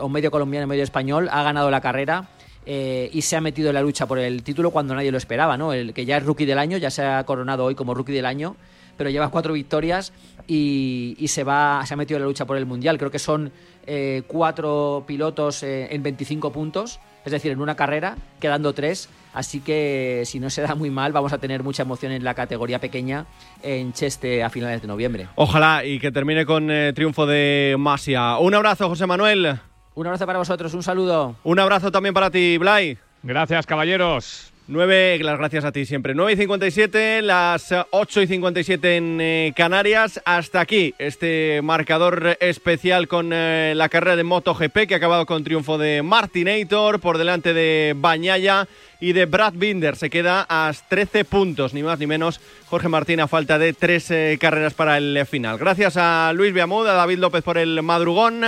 [0.00, 2.28] o medio colombiano, medio español, ha ganado la carrera
[2.70, 5.56] eh, y se ha metido en la lucha por el título cuando nadie lo esperaba,
[5.56, 5.72] ¿no?
[5.72, 8.26] El que ya es rookie del año, ya se ha coronado hoy como rookie del
[8.26, 8.56] año,
[8.98, 10.12] pero lleva cuatro victorias
[10.46, 12.98] y, se, va, se ha metido en la lucha por el Mundial.
[12.98, 13.50] Creo que son
[13.86, 19.08] eh, cuatro pilotos eh, en 25 puntos, es decir, en una carrera, quedando tres.
[19.32, 22.34] Así que si no se da muy mal, vamos a tener mucha emoción en la
[22.34, 23.24] categoría pequeña
[23.62, 25.28] en Cheste a finales de noviembre.
[25.36, 28.36] Ojalá y que termine con triunfo de Masia.
[28.36, 29.58] Un abrazo, José Manuel.
[29.98, 31.34] Un abrazo para vosotros, un saludo.
[31.42, 32.96] Un abrazo también para ti, Blay.
[33.24, 34.52] Gracias, caballeros.
[34.70, 36.14] 9, las gracias a ti siempre.
[36.14, 40.20] 9 y 57, las 8 y 57 en eh, Canarias.
[40.26, 45.42] Hasta aquí este marcador especial con eh, la carrera de MotoGP que ha acabado con
[45.42, 48.68] triunfo de Martinator por delante de Bañaya
[49.00, 49.96] y de Brad Binder.
[49.96, 52.38] Se queda a 13 puntos, ni más ni menos.
[52.66, 55.56] Jorge Martín a falta de tres eh, carreras para el final.
[55.56, 58.44] Gracias a Luis Beamud, a David López por el madrugón.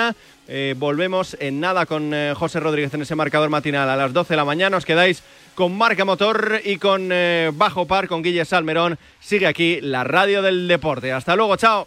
[0.53, 4.33] Eh, volvemos en nada con eh, José Rodríguez en ese marcador matinal a las 12
[4.33, 4.77] de la mañana.
[4.77, 5.23] Os quedáis
[5.61, 8.99] con Marca Motor y con eh, Bajo Par, con Guille Salmerón.
[9.21, 11.13] Sigue aquí la radio del deporte.
[11.13, 11.87] Hasta luego, chao.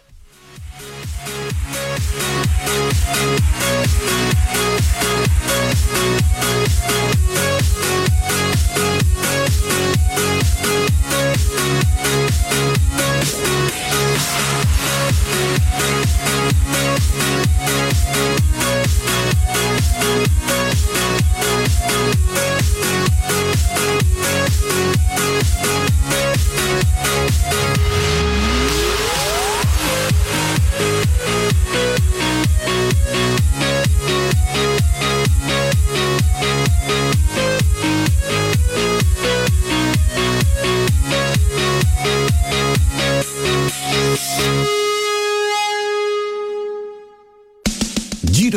[32.56, 32.94] Thank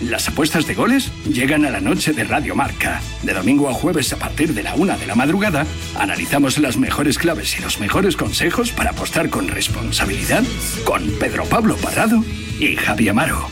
[0.00, 3.00] Las apuestas de goles llegan a la noche de Radio Marca.
[3.24, 5.66] De domingo a jueves a partir de la una de la madrugada,
[5.98, 10.44] analizamos las mejores claves y los mejores consejos para apostar con responsabilidad
[10.84, 12.22] con Pedro Pablo Parrado
[12.60, 13.48] y Javi Amaro.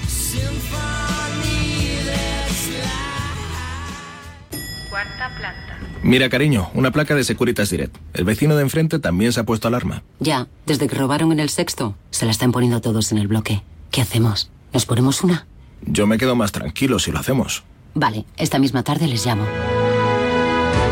[4.88, 5.78] Cuarta planta.
[6.05, 7.97] Mira, cariño, una placa de Securitas Direct.
[8.14, 10.05] El vecino de enfrente también se ha puesto alarma.
[10.20, 13.62] Ya, desde que robaron en el sexto, se la están poniendo todos en el bloque.
[13.90, 14.49] ¿Qué hacemos?
[14.72, 15.44] ¿Nos ponemos una?
[15.83, 17.64] Yo me quedo más tranquilo si lo hacemos.
[17.95, 19.45] Vale, esta misma tarde les llamo.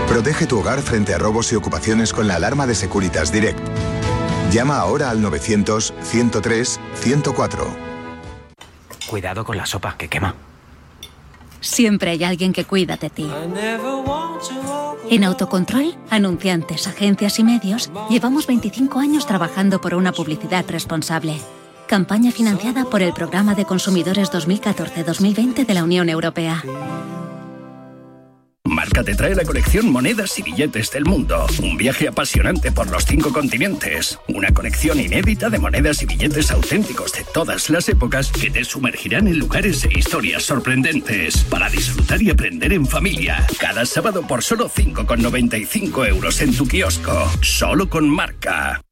[0.09, 3.59] Protege tu hogar frente a robos y ocupaciones con la alarma de Securitas Direct.
[4.51, 7.59] Llama ahora al 900-103-104.
[9.09, 10.35] Cuidado con la sopa que quema.
[11.61, 13.31] Siempre hay alguien que cuida de ti.
[15.11, 21.41] En Autocontrol, anunciantes, agencias y medios, llevamos 25 años trabajando por una publicidad responsable.
[21.87, 26.63] Campaña financiada por el Programa de Consumidores 2014-2020 de la Unión Europea.
[28.67, 31.47] Marca te trae la colección Monedas y Billetes del Mundo.
[31.63, 34.19] Un viaje apasionante por los cinco continentes.
[34.29, 39.29] Una colección inédita de monedas y billetes auténticos de todas las épocas que te sumergirán
[39.29, 41.45] en lugares e historias sorprendentes.
[41.45, 43.47] Para disfrutar y aprender en familia.
[43.61, 47.31] Cada sábado por solo 5,95 euros en tu kiosco.
[47.43, 48.83] Solo con Marca.